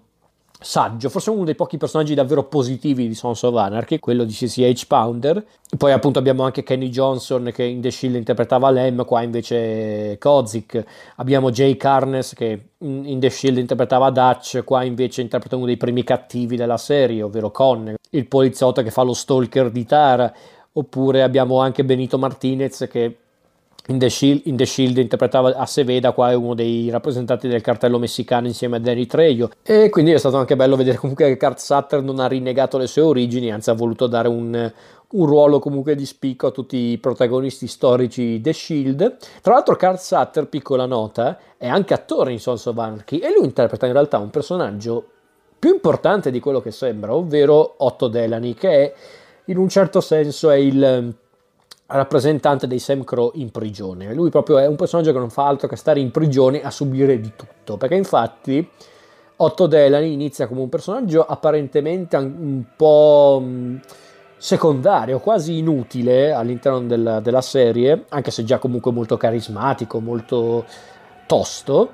saggio, 0.62 1.08
forse 1.08 1.30
uno 1.30 1.44
dei 1.44 1.54
pochi 1.54 1.76
personaggi 1.76 2.14
davvero 2.14 2.44
positivi 2.44 3.08
di 3.08 3.14
Sons 3.14 3.42
of 3.42 3.56
Anarchy, 3.56 3.98
quello 3.98 4.24
di 4.24 4.32
CCH 4.32 4.86
Pounder. 4.86 5.44
Poi 5.76 5.92
appunto 5.92 6.18
abbiamo 6.18 6.44
anche 6.44 6.62
Kenny 6.62 6.88
Johnson 6.88 7.50
che 7.52 7.64
in 7.64 7.80
The 7.80 7.90
Shield 7.90 8.16
interpretava 8.16 8.70
Lem, 8.70 9.04
qua 9.04 9.22
invece 9.22 10.16
Kozik. 10.18 10.84
Abbiamo 11.16 11.50
Jay 11.50 11.76
Carnes 11.76 12.34
che 12.34 12.68
in 12.78 13.18
The 13.18 13.30
Shield 13.30 13.58
interpretava 13.58 14.10
Dutch, 14.10 14.62
qua 14.64 14.82
invece 14.84 15.20
interpreta 15.20 15.56
uno 15.56 15.66
dei 15.66 15.76
primi 15.76 16.04
cattivi 16.04 16.56
della 16.56 16.78
serie, 16.78 17.22
ovvero 17.22 17.50
Con, 17.50 17.94
il 18.10 18.26
poliziotto 18.28 18.82
che 18.82 18.90
fa 18.90 19.02
lo 19.02 19.14
stalker 19.14 19.70
di 19.70 19.84
Tara. 19.84 20.32
Oppure 20.74 21.22
abbiamo 21.22 21.60
anche 21.60 21.84
Benito 21.84 22.16
Martinez 22.16 22.86
che 22.90 23.14
in 23.88 23.98
The, 23.98 24.08
Shield, 24.08 24.42
in 24.44 24.56
The 24.56 24.64
Shield 24.64 24.98
interpretava 24.98 25.56
Aceveda, 25.56 26.12
qua 26.12 26.30
è 26.30 26.34
uno 26.34 26.54
dei 26.54 26.88
rappresentanti 26.90 27.48
del 27.48 27.60
cartello 27.60 27.98
messicano 27.98 28.46
insieme 28.46 28.76
a 28.76 28.78
Danny 28.78 29.06
Trejo 29.06 29.50
e 29.62 29.90
quindi 29.90 30.12
è 30.12 30.18
stato 30.18 30.36
anche 30.36 30.54
bello 30.54 30.76
vedere 30.76 30.98
comunque 30.98 31.26
che 31.26 31.36
Kurt 31.36 31.58
Sutter 31.58 32.00
non 32.00 32.20
ha 32.20 32.28
rinnegato 32.28 32.78
le 32.78 32.86
sue 32.86 33.02
origini, 33.02 33.50
anzi 33.50 33.70
ha 33.70 33.74
voluto 33.74 34.06
dare 34.06 34.28
un, 34.28 34.72
un 35.08 35.26
ruolo 35.26 35.58
comunque 35.58 35.96
di 35.96 36.06
spicco 36.06 36.46
a 36.46 36.50
tutti 36.52 36.76
i 36.76 36.98
protagonisti 36.98 37.66
storici 37.66 38.40
The 38.40 38.52
Shield. 38.52 39.16
Tra 39.40 39.54
l'altro 39.54 39.76
Kurt 39.76 39.98
Sutter, 39.98 40.46
piccola 40.46 40.86
nota, 40.86 41.38
è 41.56 41.66
anche 41.66 41.94
attore 41.94 42.30
in 42.30 42.38
Sons 42.38 42.64
of 42.66 42.78
Anarchy 42.78 43.18
e 43.18 43.32
lui 43.36 43.46
interpreta 43.46 43.86
in 43.86 43.92
realtà 43.92 44.18
un 44.18 44.30
personaggio 44.30 45.06
più 45.58 45.72
importante 45.74 46.30
di 46.30 46.38
quello 46.38 46.60
che 46.60 46.70
sembra, 46.70 47.14
ovvero 47.14 47.74
Otto 47.78 48.06
Delany, 48.06 48.54
che 48.54 48.70
è 48.70 48.94
in 49.46 49.58
un 49.58 49.68
certo 49.68 50.00
senso 50.00 50.50
è 50.50 50.56
il 50.56 51.14
rappresentante 51.92 52.66
dei 52.66 52.78
Sam 52.78 53.04
Crow 53.04 53.32
in 53.34 53.50
prigione. 53.50 54.12
Lui 54.14 54.30
proprio 54.30 54.58
è 54.58 54.66
un 54.66 54.76
personaggio 54.76 55.12
che 55.12 55.18
non 55.18 55.30
fa 55.30 55.46
altro 55.46 55.68
che 55.68 55.76
stare 55.76 56.00
in 56.00 56.10
prigione 56.10 56.62
a 56.62 56.70
subire 56.70 57.20
di 57.20 57.32
tutto, 57.36 57.76
perché 57.76 57.94
infatti 57.94 58.68
Otto 59.36 59.66
Delany 59.66 60.12
inizia 60.12 60.46
come 60.46 60.60
un 60.60 60.68
personaggio 60.68 61.24
apparentemente 61.24 62.16
un 62.16 62.64
po' 62.76 63.40
mm, 63.42 63.76
secondario, 64.36 65.20
quasi 65.20 65.58
inutile 65.58 66.32
all'interno 66.32 66.82
della, 66.82 67.20
della 67.20 67.42
serie, 67.42 68.04
anche 68.08 68.30
se 68.30 68.44
già 68.44 68.58
comunque 68.58 68.92
molto 68.92 69.16
carismatico, 69.16 70.00
molto 70.00 70.64
tosto, 71.26 71.90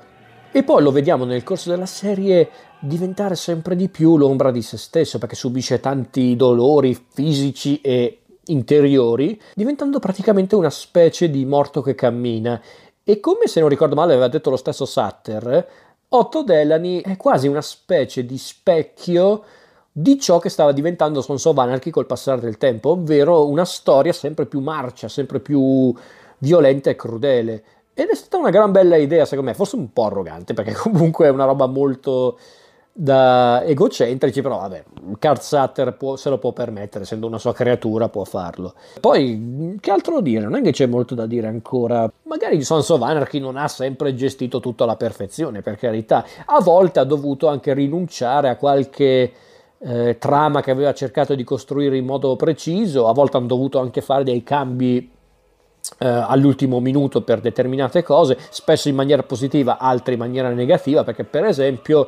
e 0.51 0.63
poi 0.63 0.81
lo 0.81 0.91
vediamo 0.91 1.25
nel 1.25 1.43
corso 1.43 1.69
della 1.69 1.85
serie 1.85 2.49
diventare 2.79 3.35
sempre 3.35 3.75
di 3.75 3.89
più 3.89 4.17
l'ombra 4.17 4.51
di 4.51 4.61
se 4.61 4.77
stesso 4.77 5.19
perché 5.19 5.35
subisce 5.35 5.79
tanti 5.79 6.35
dolori 6.35 6.97
fisici 7.11 7.81
e 7.81 8.18
interiori, 8.51 9.39
diventando 9.53 9.99
praticamente 9.99 10.55
una 10.55 10.69
specie 10.69 11.29
di 11.29 11.45
morto 11.45 11.81
che 11.81 11.95
cammina. 11.95 12.61
E 13.03 13.19
come 13.19 13.47
se 13.47 13.59
non 13.59 13.69
ricordo 13.69 13.95
male 13.95 14.13
aveva 14.13 14.27
detto 14.27 14.49
lo 14.49 14.57
stesso 14.57 14.85
Sutter, 14.85 15.67
Otto 16.09 16.43
Delany 16.43 17.01
è 17.01 17.17
quasi 17.17 17.47
una 17.47 17.61
specie 17.61 18.25
di 18.25 18.37
specchio 18.37 19.43
di 19.91 20.19
ciò 20.19 20.39
che 20.39 20.49
stava 20.49 20.71
diventando 20.71 21.21
Sons 21.21 21.45
of 21.45 21.57
Anarchy 21.57 21.89
col 21.89 22.05
passare 22.05 22.41
del 22.41 22.57
tempo, 22.57 22.91
ovvero 22.91 23.47
una 23.47 23.65
storia 23.65 24.13
sempre 24.13 24.45
più 24.45 24.59
marcia, 24.59 25.07
sempre 25.07 25.39
più 25.39 25.93
violenta 26.39 26.89
e 26.89 26.95
crudele. 26.95 27.63
Ed 27.93 28.07
è 28.09 28.15
stata 28.15 28.37
una 28.37 28.49
gran 28.49 28.71
bella 28.71 28.95
idea, 28.95 29.25
secondo 29.25 29.51
me, 29.51 29.55
forse 29.55 29.75
un 29.75 29.91
po' 29.91 30.05
arrogante, 30.05 30.53
perché 30.53 30.73
comunque 30.79 31.27
è 31.27 31.29
una 31.29 31.45
roba 31.45 31.65
molto 31.67 32.39
da 32.91 33.63
egocentrici, 33.63 34.41
però 34.41 34.59
vabbè, 34.59 34.83
Carl 35.19 35.39
Sutter 35.39 35.95
può, 35.95 36.15
se 36.15 36.29
lo 36.29 36.37
può 36.37 36.51
permettere, 36.51 37.03
essendo 37.03 37.27
una 37.27 37.37
sua 37.37 37.53
creatura 37.53 38.09
può 38.09 38.25
farlo. 38.25 38.73
Poi, 38.99 39.77
che 39.79 39.91
altro 39.91 40.19
dire? 40.21 40.43
Non 40.43 40.55
è 40.55 40.61
che 40.61 40.71
c'è 40.71 40.85
molto 40.85 41.15
da 41.15 41.25
dire 41.25 41.47
ancora. 41.47 42.11
Magari 42.23 42.61
Sons 42.61 42.89
of 42.89 43.01
Anarchy 43.01 43.39
non 43.39 43.55
ha 43.55 43.67
sempre 43.67 44.13
gestito 44.15 44.59
tutto 44.59 44.83
alla 44.83 44.97
perfezione, 44.97 45.61
per 45.61 45.77
carità. 45.77 46.25
A 46.45 46.59
volte 46.61 46.99
ha 46.99 47.05
dovuto 47.05 47.47
anche 47.47 47.73
rinunciare 47.73 48.49
a 48.49 48.57
qualche 48.57 49.31
eh, 49.77 50.17
trama 50.19 50.61
che 50.61 50.71
aveva 50.71 50.93
cercato 50.93 51.35
di 51.35 51.43
costruire 51.45 51.95
in 51.95 52.05
modo 52.05 52.35
preciso, 52.35 53.07
a 53.07 53.13
volte 53.13 53.37
hanno 53.37 53.47
dovuto 53.47 53.79
anche 53.79 54.01
fare 54.01 54.23
dei 54.23 54.43
cambi 54.43 55.17
Uh, 55.97 56.05
all'ultimo 56.27 56.81
minuto 56.81 57.21
per 57.21 57.39
determinate 57.39 58.03
cose, 58.03 58.37
spesso 58.49 58.89
in 58.89 58.95
maniera 58.95 59.23
positiva, 59.23 59.77
altre 59.79 60.13
in 60.13 60.19
maniera 60.19 60.49
negativa, 60.49 61.03
perché 61.05 61.23
per 61.23 61.45
esempio 61.45 62.07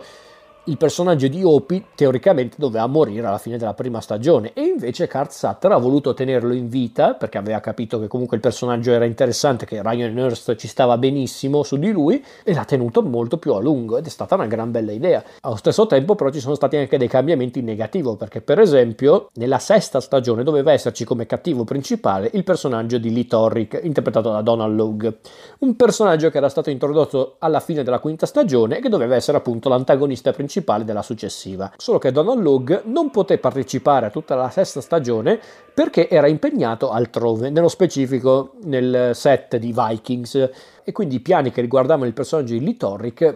il 0.65 0.77
personaggio 0.77 1.27
di 1.27 1.43
Opie 1.43 1.85
teoricamente 1.95 2.57
doveva 2.59 2.85
morire 2.85 3.25
alla 3.25 3.39
fine 3.39 3.57
della 3.57 3.73
prima 3.73 3.99
stagione 3.99 4.51
e 4.53 4.61
invece 4.61 5.07
Kurt 5.07 5.31
Sutter 5.31 5.71
ha 5.71 5.77
voluto 5.77 6.13
tenerlo 6.13 6.53
in 6.53 6.69
vita 6.69 7.15
perché 7.15 7.39
aveva 7.39 7.59
capito 7.59 7.99
che 7.99 8.07
comunque 8.07 8.35
il 8.35 8.43
personaggio 8.43 8.91
era 8.91 9.05
interessante, 9.05 9.65
che 9.65 9.81
Ryan 9.81 10.15
Hurst 10.15 10.55
ci 10.57 10.67
stava 10.67 10.99
benissimo 10.99 11.63
su 11.63 11.77
di 11.77 11.89
lui 11.89 12.23
e 12.43 12.53
l'ha 12.53 12.63
tenuto 12.65 13.01
molto 13.01 13.39
più 13.39 13.53
a 13.53 13.59
lungo 13.59 13.97
ed 13.97 14.05
è 14.05 14.09
stata 14.09 14.35
una 14.35 14.45
gran 14.45 14.69
bella 14.69 14.91
idea. 14.91 15.23
Allo 15.41 15.55
stesso 15.55 15.87
tempo 15.87 16.13
però 16.13 16.29
ci 16.29 16.39
sono 16.39 16.53
stati 16.53 16.75
anche 16.77 16.99
dei 16.99 17.07
cambiamenti 17.07 17.57
in 17.59 17.65
negativo 17.65 18.15
perché 18.15 18.41
per 18.41 18.59
esempio 18.59 19.29
nella 19.35 19.59
sesta 19.59 19.99
stagione 19.99 20.43
doveva 20.43 20.71
esserci 20.71 21.05
come 21.05 21.25
cattivo 21.25 21.63
principale 21.63 22.29
il 22.33 22.43
personaggio 22.43 22.99
di 22.99 23.11
Lee 23.11 23.25
Torrick 23.25 23.79
interpretato 23.81 24.29
da 24.29 24.41
Donald 24.41 24.75
Logue, 24.75 25.17
un 25.59 25.75
personaggio 25.75 26.29
che 26.29 26.37
era 26.37 26.49
stato 26.49 26.69
introdotto 26.69 27.37
alla 27.39 27.59
fine 27.59 27.81
della 27.81 27.99
quinta 27.99 28.27
stagione 28.27 28.77
e 28.77 28.81
che 28.81 28.89
doveva 28.89 29.15
essere 29.15 29.37
appunto 29.37 29.67
l'antagonista 29.67 30.29
principale 30.31 30.49
principale 30.51 30.83
della 30.83 31.01
successiva. 31.01 31.71
Solo 31.77 31.97
che 31.97 32.11
Donald 32.11 32.41
Logue 32.41 32.81
non 32.85 33.09
poté 33.09 33.37
partecipare 33.37 34.07
a 34.07 34.09
tutta 34.09 34.35
la 34.35 34.49
sesta 34.49 34.81
stagione 34.81 35.39
perché 35.73 36.09
era 36.09 36.27
impegnato 36.27 36.91
altrove, 36.91 37.49
nello 37.49 37.69
specifico 37.69 38.55
nel 38.63 39.11
set 39.13 39.55
di 39.55 39.73
Vikings, 39.73 40.49
e 40.83 40.91
quindi 40.91 41.15
i 41.15 41.19
piani 41.21 41.51
che 41.51 41.61
riguardavano 41.61 42.05
il 42.05 42.13
personaggio 42.13 42.51
di 42.51 42.61
Lee 42.61 42.75
Torrick 42.75 43.35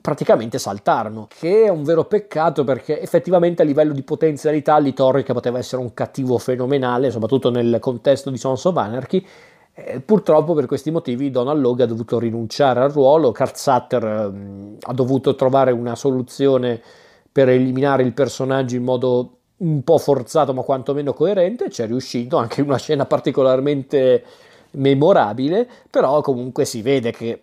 praticamente 0.00 0.58
saltarono, 0.58 1.28
che 1.28 1.64
è 1.64 1.68
un 1.68 1.82
vero 1.82 2.04
peccato 2.04 2.64
perché 2.64 3.00
effettivamente 3.00 3.62
a 3.62 3.64
livello 3.66 3.92
di 3.92 4.02
potenzialità 4.02 4.78
Lee 4.78 4.94
poteva 4.94 5.58
essere 5.58 5.82
un 5.82 5.92
cattivo 5.92 6.38
fenomenale, 6.38 7.10
soprattutto 7.10 7.50
nel 7.50 7.78
contesto 7.78 8.30
di 8.30 8.38
Sons 8.38 8.64
of 8.64 8.76
Anarchy, 8.76 9.24
eh, 9.74 10.00
purtroppo 10.00 10.54
per 10.54 10.66
questi 10.66 10.90
motivi 10.92 11.30
Donald 11.30 11.60
Logue 11.60 11.82
ha 11.82 11.86
dovuto 11.86 12.18
rinunciare 12.18 12.80
al 12.80 12.90
ruolo, 12.90 13.32
Kurt 13.32 13.56
Sutter 13.56 14.04
eh, 14.04 14.76
ha 14.80 14.92
dovuto 14.92 15.34
trovare 15.34 15.72
una 15.72 15.96
soluzione 15.96 16.80
per 17.30 17.48
eliminare 17.48 18.04
il 18.04 18.12
personaggio 18.12 18.76
in 18.76 18.84
modo 18.84 19.38
un 19.56 19.82
po' 19.82 19.98
forzato 19.98 20.54
ma 20.54 20.62
quantomeno 20.62 21.12
coerente, 21.12 21.70
ci 21.70 21.82
è 21.82 21.86
riuscito 21.86 22.36
anche 22.36 22.60
in 22.60 22.68
una 22.68 22.78
scena 22.78 23.04
particolarmente 23.06 24.24
memorabile, 24.72 25.68
però 25.90 26.20
comunque 26.20 26.64
si 26.64 26.80
vede 26.80 27.10
che 27.10 27.42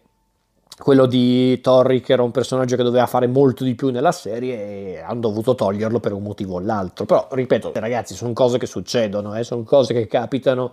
quello 0.77 1.05
di 1.05 1.59
Torrick 1.61 2.09
era 2.09 2.23
un 2.23 2.31
personaggio 2.31 2.75
che 2.75 2.83
doveva 2.83 3.05
fare 3.05 3.27
molto 3.27 3.63
di 3.63 3.75
più 3.75 3.89
nella 3.89 4.11
serie 4.11 4.55
e 4.95 4.99
hanno 4.99 5.19
dovuto 5.19 5.53
toglierlo 5.53 5.99
per 5.99 6.13
un 6.13 6.23
motivo 6.23 6.55
o 6.55 6.59
l'altro. 6.59 7.05
Però, 7.05 7.27
ripeto, 7.29 7.71
ragazzi, 7.75 8.15
sono 8.15 8.33
cose 8.33 8.57
che 8.57 8.65
succedono, 8.65 9.35
eh, 9.37 9.43
sono 9.43 9.63
cose 9.63 9.93
che 9.93 10.07
capitano 10.07 10.71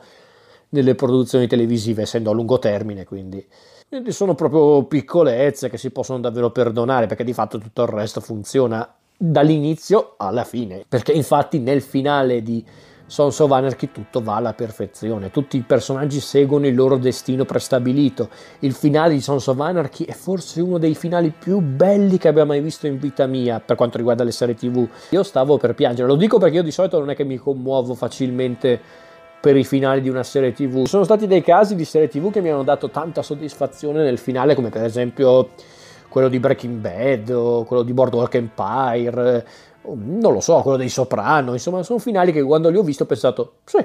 nelle 0.70 0.94
produzioni 0.94 1.46
televisive, 1.46 2.02
essendo 2.02 2.30
a 2.30 2.34
lungo 2.34 2.58
termine, 2.58 3.04
quindi. 3.04 3.44
sono 4.08 4.34
proprio 4.34 4.84
piccolezze 4.84 5.68
che 5.68 5.78
si 5.78 5.90
possono 5.90 6.20
davvero 6.20 6.50
perdonare 6.50 7.06
perché 7.06 7.24
di 7.24 7.32
fatto 7.32 7.58
tutto 7.58 7.82
il 7.82 7.88
resto 7.88 8.20
funziona 8.20 8.88
dall'inizio 9.16 10.14
alla 10.16 10.44
fine. 10.44 10.84
Perché 10.88 11.12
infatti 11.12 11.58
nel 11.58 11.82
finale 11.82 12.42
di 12.42 12.64
Sons 13.10 13.38
of 13.38 13.50
Anarchy 13.50 13.90
tutto 13.90 14.20
va 14.20 14.36
alla 14.36 14.52
perfezione, 14.52 15.30
tutti 15.30 15.56
i 15.56 15.62
personaggi 15.62 16.20
seguono 16.20 16.66
il 16.66 16.74
loro 16.74 16.98
destino 16.98 17.46
prestabilito. 17.46 18.28
Il 18.58 18.74
finale 18.74 19.14
di 19.14 19.22
Sons 19.22 19.46
of 19.46 19.58
Anarchy 19.58 20.04
è 20.04 20.12
forse 20.12 20.60
uno 20.60 20.76
dei 20.76 20.94
finali 20.94 21.32
più 21.36 21.60
belli 21.60 22.18
che 22.18 22.28
abbia 22.28 22.44
mai 22.44 22.60
visto 22.60 22.86
in 22.86 22.98
vita 22.98 23.26
mia 23.26 23.60
per 23.60 23.76
quanto 23.76 23.96
riguarda 23.96 24.24
le 24.24 24.30
serie 24.30 24.54
TV. 24.54 24.86
Io 25.10 25.22
stavo 25.22 25.56
per 25.56 25.74
piangere, 25.74 26.06
lo 26.06 26.16
dico 26.16 26.38
perché 26.38 26.56
io 26.56 26.62
di 26.62 26.70
solito 26.70 26.98
non 26.98 27.08
è 27.08 27.16
che 27.16 27.24
mi 27.24 27.38
commuovo 27.38 27.94
facilmente 27.94 29.06
per 29.40 29.56
i 29.56 29.64
finali 29.64 30.00
di 30.00 30.08
una 30.08 30.22
serie 30.22 30.52
tv. 30.52 30.82
Ci 30.82 30.88
sono 30.88 31.04
stati 31.04 31.26
dei 31.26 31.42
casi 31.42 31.74
di 31.74 31.84
serie 31.84 32.08
tv 32.08 32.30
che 32.30 32.40
mi 32.40 32.50
hanno 32.50 32.64
dato 32.64 32.90
tanta 32.90 33.22
soddisfazione 33.22 34.02
nel 34.02 34.18
finale, 34.18 34.54
come 34.54 34.68
per 34.68 34.84
esempio 34.84 35.50
quello 36.08 36.28
di 36.28 36.38
Breaking 36.40 36.78
Bad 36.78 37.30
o 37.30 37.64
quello 37.64 37.82
di 37.82 37.92
Boardwalk 37.92 38.34
Empire, 38.34 39.46
non 39.82 40.32
lo 40.32 40.40
so, 40.40 40.60
quello 40.62 40.76
dei 40.76 40.88
Soprano, 40.88 41.52
insomma 41.52 41.82
sono 41.82 41.98
finali 41.98 42.32
che 42.32 42.42
quando 42.42 42.68
li 42.70 42.76
ho 42.76 42.82
visti 42.82 43.02
ho 43.02 43.06
pensato, 43.06 43.56
sì, 43.64 43.84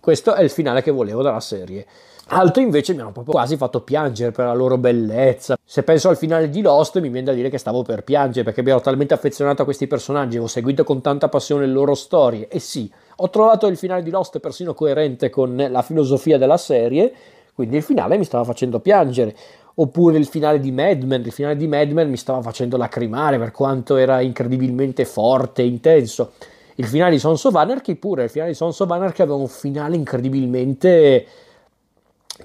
questo 0.00 0.34
è 0.34 0.42
il 0.42 0.50
finale 0.50 0.82
che 0.82 0.90
volevo 0.90 1.22
dalla 1.22 1.40
serie. 1.40 1.86
Altri 2.30 2.62
invece 2.62 2.92
mi 2.92 3.00
hanno 3.00 3.12
proprio 3.12 3.32
quasi 3.32 3.56
fatto 3.56 3.80
piangere 3.80 4.32
per 4.32 4.44
la 4.44 4.52
loro 4.52 4.76
bellezza. 4.76 5.56
Se 5.64 5.82
penso 5.82 6.10
al 6.10 6.16
finale 6.18 6.50
di 6.50 6.60
Lost 6.60 7.00
mi 7.00 7.08
viene 7.08 7.26
da 7.26 7.32
dire 7.32 7.48
che 7.48 7.56
stavo 7.56 7.82
per 7.82 8.04
piangere 8.04 8.44
perché 8.44 8.62
mi 8.62 8.68
ero 8.68 8.80
talmente 8.80 9.14
affezionato 9.14 9.62
a 9.62 9.64
questi 9.64 9.86
personaggi, 9.86 10.32
avevo 10.32 10.46
seguito 10.46 10.84
con 10.84 11.00
tanta 11.00 11.28
passione 11.28 11.66
le 11.66 11.72
loro 11.72 11.94
storie 11.94 12.48
e 12.48 12.58
sì, 12.58 12.90
ho 13.20 13.30
trovato 13.30 13.66
il 13.66 13.76
finale 13.76 14.02
di 14.02 14.10
Lost 14.10 14.38
persino 14.38 14.74
coerente 14.74 15.28
con 15.28 15.56
la 15.56 15.82
filosofia 15.82 16.38
della 16.38 16.56
serie, 16.56 17.12
quindi 17.52 17.76
il 17.76 17.82
finale 17.82 18.16
mi 18.16 18.24
stava 18.24 18.44
facendo 18.44 18.78
piangere. 18.78 19.34
Oppure 19.80 20.18
il 20.18 20.26
finale 20.26 20.58
di 20.58 20.72
Mad 20.72 21.02
Men, 21.02 21.22
il 21.22 21.32
finale 21.32 21.56
di 21.56 21.68
Mad 21.68 21.90
Men 21.90 22.10
mi 22.10 22.16
stava 22.16 22.42
facendo 22.42 22.76
lacrimare 22.76 23.38
per 23.38 23.52
quanto 23.52 23.96
era 23.96 24.20
incredibilmente 24.20 25.04
forte 25.04 25.62
e 25.62 25.66
intenso. 25.66 26.32
Il 26.76 26.86
finale 26.86 27.12
di 27.12 27.18
Sons 27.18 27.42
of 27.44 27.54
Anarchy 27.54 27.96
pure, 27.96 28.24
il 28.24 28.30
finale 28.30 28.50
di 28.50 28.56
Sons 28.56 28.78
of 28.78 28.90
Anarchy 28.90 29.22
aveva 29.22 29.36
un 29.36 29.48
finale 29.48 29.96
incredibilmente 29.96 31.26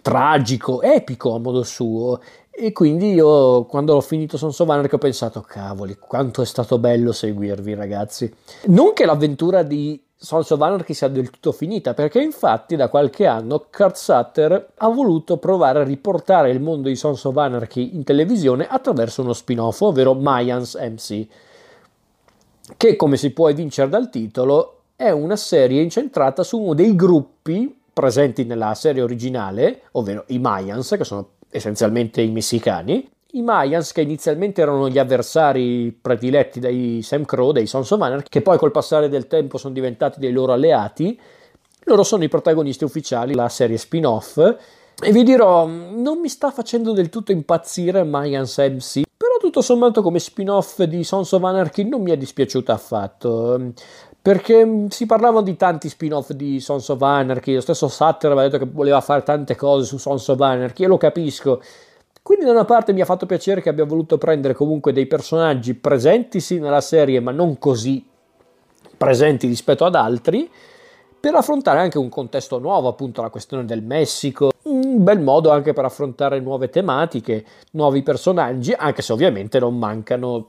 tragico, 0.02 0.82
epico 0.82 1.36
a 1.36 1.40
modo 1.40 1.64
suo. 1.64 2.20
E 2.50 2.72
quindi 2.72 3.14
io, 3.14 3.66
quando 3.66 3.96
ho 3.96 4.02
finito 4.02 4.38
Sons 4.38 4.60
of 4.60 4.70
Anarchy, 4.70 4.96
ho 4.96 5.00
pensato, 5.00 5.42
cavoli, 5.42 5.98
quanto 5.98 6.42
è 6.42 6.46
stato 6.46 6.78
bello 6.78 7.12
seguirvi, 7.12 7.74
ragazzi. 7.74 8.32
Non 8.68 8.94
che 8.94 9.06
l'avventura 9.06 9.64
di 9.64 10.00
Sons 10.24 10.50
of 10.52 10.62
Anarchy 10.62 10.94
sia 10.94 11.10
del 11.10 11.30
tutto 11.30 11.52
finita, 11.52 11.94
perché 11.94 12.22
infatti 12.22 12.78
da 12.78 12.88
qualche 12.88 13.26
anno 13.26 13.66
Kurt 13.70 13.96
Sutter 13.96 14.72
ha 14.74 14.88
voluto 14.88 15.36
provare 15.36 15.82
a 15.82 15.84
riportare 15.84 16.50
il 16.50 16.62
mondo 16.62 16.88
di 16.88 16.96
Sons 16.96 17.26
of 17.26 17.36
Anarchy 17.36 17.94
in 17.94 18.06
televisione 18.06 18.66
attraverso 18.66 19.22
uno 19.22 19.34
spin-off, 19.34 19.82
ovvero 19.82 20.14
Mayans 20.14 20.76
MC, 20.76 21.28
che 22.78 22.96
come 22.96 23.18
si 23.18 23.32
può 23.32 23.50
evincere 23.50 23.90
dal 23.90 24.10
titolo 24.10 24.84
è 24.96 25.10
una 25.10 25.36
serie 25.36 25.82
incentrata 25.82 26.42
su 26.44 26.58
uno 26.58 26.74
dei 26.74 26.96
gruppi 26.96 27.78
presenti 27.92 28.46
nella 28.46 28.74
serie 28.76 29.02
originale, 29.02 29.82
ovvero 29.92 30.24
i 30.28 30.40
Mayans, 30.40 30.96
che 30.98 31.04
sono 31.04 31.32
essenzialmente 31.50 32.22
i 32.22 32.32
messicani. 32.32 33.12
I 33.36 33.42
Mayans, 33.42 33.92
che 33.94 34.02
inizialmente 34.02 34.62
erano 34.62 34.90
gli 34.90 35.00
avversari 35.00 35.92
prediletti 35.92 36.60
dai 36.60 37.02
Sam 37.02 37.26
Crow, 37.26 37.52
dei 37.52 37.66
Sons 37.66 37.90
of 37.90 38.00
Anarchy, 38.00 38.30
che 38.30 38.42
poi 38.42 38.60
col 38.60 38.70
passare 38.70 39.10
del 39.10 39.26
tempo 39.26 39.58
sono 39.58 39.74
diventati 39.74 40.20
dei 40.20 40.32
loro 40.32 40.54
alleati, 40.54 41.20
loro 41.86 42.04
sono 42.04 42.24
i 42.24 42.30
protagonisti 42.30 42.84
ufficiali 42.84 43.32
della 43.32 43.50
serie 43.50 43.78
spin-off. 43.78 44.38
E 44.38 45.12
vi 45.12 45.24
dirò, 45.24 45.66
non 45.66 46.20
mi 46.20 46.30
sta 46.30 46.52
facendo 46.52 46.92
del 46.92 47.10
tutto 47.10 47.32
impazzire 47.32 48.04
Mayans 48.04 48.56
MC, 48.60 49.02
però 49.18 49.38
tutto 49.40 49.62
sommato 49.62 50.04
come 50.04 50.20
spin-off 50.20 50.84
di 50.84 51.04
Sons 51.04 51.32
of 51.32 51.44
Anarchy 51.44 51.90
non 51.90 52.04
mi 52.04 52.12
è 52.12 52.18
dispiaciuto 52.18 52.72
affatto 52.72 53.74
perché 54.24 54.86
si 54.88 55.06
parlava 55.06 55.42
di 55.42 55.58
tanti 55.58 55.90
spin-off 55.90 56.32
di 56.32 56.62
Sons 56.62 56.88
of 56.88 57.02
Anarchy, 57.02 57.56
lo 57.56 57.60
stesso 57.60 57.90
Sutter 57.90 58.32
aveva 58.32 58.48
detto 58.48 58.64
che 58.64 58.72
voleva 58.72 59.02
fare 59.02 59.22
tante 59.22 59.58
cose 59.58 59.86
su 59.86 59.98
Sons 59.98 60.26
of 60.30 60.40
Anarchy, 60.40 60.86
e 60.86 60.88
lo 60.88 60.96
capisco, 60.96 61.62
Quindi 62.24 62.46
da 62.46 62.52
una 62.52 62.64
parte 62.64 62.94
mi 62.94 63.02
ha 63.02 63.06
fatto 63.06 63.26
piacere 63.26 63.62
che 63.62 63.68
abbia 63.68 63.84
voluto 63.84 64.18
prendere 64.18 64.54
comunque 64.54 64.94
dei 64.94 65.08
personaggi 65.08 65.74
presenti 65.74 66.40
sì 66.40 66.58
nella 66.58 66.80
serie, 66.80 67.20
ma 67.20 67.32
non 67.32 67.60
così 67.60 68.08
presenti 68.96 69.46
rispetto 69.46 69.84
ad 69.84 69.94
altri, 69.94 70.50
per 71.20 71.36
affrontare 71.36 71.80
anche 71.80 71.98
un 71.98 72.08
contesto 72.08 72.60
nuovo, 72.60 72.88
appunto 72.88 73.22
la 73.22 73.30
questione 73.30 73.66
del 73.66 73.84
Messico, 73.84 74.52
un 74.64 75.04
bel 75.04 75.20
modo 75.20 75.52
anche 75.52 75.74
per 75.74 75.84
affrontare 75.84 76.40
nuove 76.40 76.70
tematiche, 76.70 77.46
nuovi 77.72 78.02
personaggi, 78.04 78.72
anche 78.72 79.02
se 79.02 79.12
ovviamente 79.12 79.60
non 79.60 79.78
mancano 79.78 80.48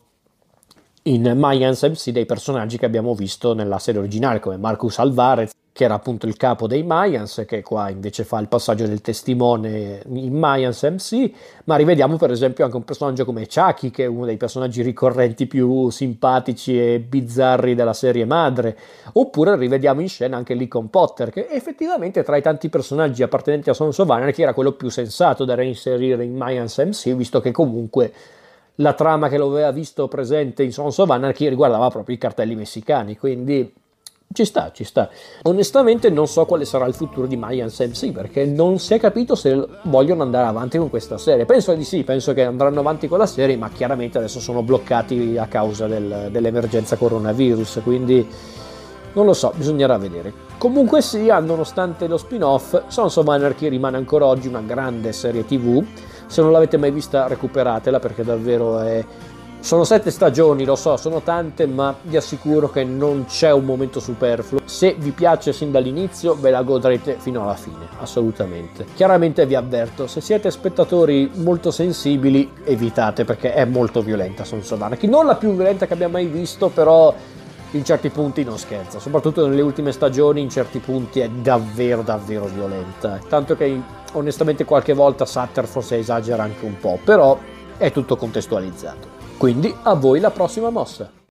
in 1.03 1.33
Mayans 1.37 1.83
MC 1.83 2.11
dei 2.11 2.25
personaggi 2.25 2.79
che 2.79 2.87
abbiamo 2.87 3.14
visto 3.14 3.53
nella 3.53 3.81
serie 3.81 4.01
originale, 4.01 4.39
come 4.39 4.57
Marcus 4.57 4.99
Alvarez, 5.01 5.51
che 5.75 5.83
era 5.83 5.95
appunto 5.95 6.27
il 6.27 6.37
capo 6.37 6.68
dei 6.68 6.85
Mayans, 6.85 7.43
che 7.49 7.61
qua 7.61 7.91
invece 7.91 8.22
fa 8.22 8.39
il 8.39 8.47
passaggio 8.47 8.87
del 8.87 9.01
testimone 9.01 10.03
in 10.07 10.39
Mayans 10.39 10.81
MC, 10.85 11.33
ma 11.64 11.75
rivediamo 11.75 12.16
per 12.16 12.31
esempio 12.31 12.64
anche 12.64 12.77
un 12.77 12.85
personaggio 12.85 13.25
come 13.25 13.49
Chucky, 13.49 13.91
che 13.91 14.05
è 14.05 14.07
uno 14.07 14.25
dei 14.25 14.37
personaggi 14.37 14.83
ricorrenti 14.83 15.49
più 15.49 15.91
simpatici 15.91 16.81
e 16.81 17.01
bizzarri 17.01 17.75
della 17.75 17.93
serie 17.93 18.25
madre, 18.25 18.79
oppure 19.14 19.57
rivediamo 19.57 20.01
in 20.01 20.09
scena 20.09 20.37
anche 20.37 20.55
Lincoln 20.55 20.91
Potter, 20.91 21.31
che 21.31 21.49
effettivamente 21.51 22.22
tra 22.22 22.37
i 22.37 22.43
tanti 22.43 22.68
personaggi 22.68 23.25
appartenenti 23.25 23.68
a 23.68 23.75
Sons 23.75 23.99
of 23.99 24.09
Anarchy 24.09 24.43
era 24.43 24.55
quello 24.55 24.75
più 24.75 24.91
sensato 24.91 25.45
da 25.45 25.57
reinserire 25.57 26.22
in 26.22 26.37
Mayans 26.37 26.79
MC, 26.79 27.16
visto 27.16 27.41
che 27.41 27.51
comunque 27.51 28.12
la 28.77 28.93
trama 28.93 29.29
che 29.29 29.39
lo 29.39 29.49
aveva 29.49 29.72
visto 29.72 30.07
presente 30.07 30.62
in 30.62 30.70
Sons 30.70 30.99
of 30.99 31.11
Anarchy 31.11 31.49
riguardava 31.49 31.91
proprio 31.91 32.14
i 32.14 32.18
cartelli 32.18 32.55
messicani, 32.55 33.16
quindi 33.16 33.83
ci 34.33 34.45
sta, 34.45 34.72
ci 34.72 34.85
sta. 34.85 35.09
Onestamente 35.43 36.11
non 36.11 36.27
so 36.27 36.45
quale 36.45 36.64
sarà 36.64 36.87
il 36.87 36.95
futuro 36.95 37.27
di 37.27 37.37
Mayans 37.37 37.79
MC 37.79 38.11
perché 38.11 38.45
non 38.45 38.79
si 38.79 38.95
è 38.95 38.99
capito 38.99 39.35
se 39.35 39.66
vogliono 39.83 40.22
andare 40.22 40.49
avanti 40.49 40.77
con 40.77 40.91
questa 40.91 41.18
serie. 41.18 41.45
Penso 41.45 41.72
di 41.75 41.85
sì, 41.85 42.03
penso 42.03 42.33
che 42.33 42.43
andranno 42.45 42.81
avanti 42.81 43.07
con 43.07 43.18
la 43.18 43.27
serie, 43.27 43.57
ma 43.57 43.70
chiaramente 43.70 44.18
adesso 44.18 44.41
sono 44.41 44.62
bloccati 44.62 45.37
a 45.39 45.47
causa 45.47 45.87
del, 45.87 46.29
dell'emergenza 46.33 46.97
coronavirus, 46.97 47.81
quindi 47.85 48.27
non 49.14 49.27
lo 49.27 49.33
so, 49.33 49.53
bisognerà 49.55 49.97
vedere. 49.97 50.33
Comunque 50.59 51.01
sia, 51.01 51.39
nonostante 51.39 52.09
lo 52.09 52.16
spin-off, 52.16 52.89
Sons 52.89 53.16
of 53.16 53.29
Anarchy 53.29 53.68
rimane 53.68 53.97
ancora 53.97 54.27
oggi 54.27 54.49
una 54.49 54.62
grande 54.62 55.12
serie 55.12 55.45
TV. 55.45 55.85
Se 56.27 56.43
non 56.43 56.51
l'avete 56.51 56.77
mai 56.77 56.91
vista, 56.91 57.29
recuperatela 57.29 58.01
perché 58.01 58.25
davvero 58.25 58.81
è 58.81 59.05
sono 59.64 59.84
sette 59.84 60.10
stagioni, 60.10 60.66
lo 60.66 60.76
so, 60.76 60.98
sono 60.98 61.22
tante, 61.22 61.66
ma 61.66 61.96
vi 62.02 62.18
assicuro 62.18 62.70
che 62.70 62.84
non 62.84 63.24
c'è 63.24 63.50
un 63.50 63.64
momento 63.64 63.98
superfluo. 63.98 64.60
Se 64.66 64.94
vi 64.98 65.10
piace 65.10 65.54
sin 65.54 65.70
dall'inizio, 65.70 66.36
ve 66.38 66.50
la 66.50 66.62
godrete 66.62 67.16
fino 67.18 67.42
alla 67.42 67.54
fine, 67.54 67.88
assolutamente. 67.98 68.84
Chiaramente 68.94 69.46
vi 69.46 69.54
avverto, 69.54 70.06
se 70.06 70.20
siete 70.20 70.50
spettatori 70.50 71.30
molto 71.36 71.70
sensibili, 71.70 72.52
evitate 72.62 73.24
perché 73.24 73.54
è 73.54 73.64
molto 73.64 74.02
violenta 74.02 74.44
Sons 74.44 74.70
of 74.70 74.82
Anarchy. 74.82 75.06
Non 75.06 75.24
la 75.24 75.36
più 75.36 75.54
violenta 75.54 75.86
che 75.86 75.94
abbia 75.94 76.08
mai 76.10 76.26
visto, 76.26 76.68
però 76.68 77.14
in 77.70 77.84
certi 77.86 78.10
punti 78.10 78.44
non 78.44 78.58
scherza, 78.58 78.98
soprattutto 78.98 79.46
nelle 79.46 79.62
ultime 79.62 79.92
stagioni 79.92 80.42
in 80.42 80.50
certi 80.50 80.78
punti 80.78 81.20
è 81.20 81.28
davvero 81.30 82.02
davvero 82.02 82.44
violenta, 82.44 83.18
tanto 83.30 83.56
che 83.56 83.80
onestamente 84.12 84.66
qualche 84.66 84.92
volta 84.92 85.24
Sutter 85.24 85.66
forse 85.66 85.96
esagera 85.96 86.42
anche 86.42 86.66
un 86.66 86.78
po', 86.78 86.98
però 87.02 87.38
è 87.78 87.90
tutto 87.90 88.16
contestualizzato. 88.16 89.13
Quindi 89.37 89.74
a 89.82 89.95
voi 89.95 90.20
la 90.20 90.30
prossima 90.30 90.70
mossa. 90.70 91.22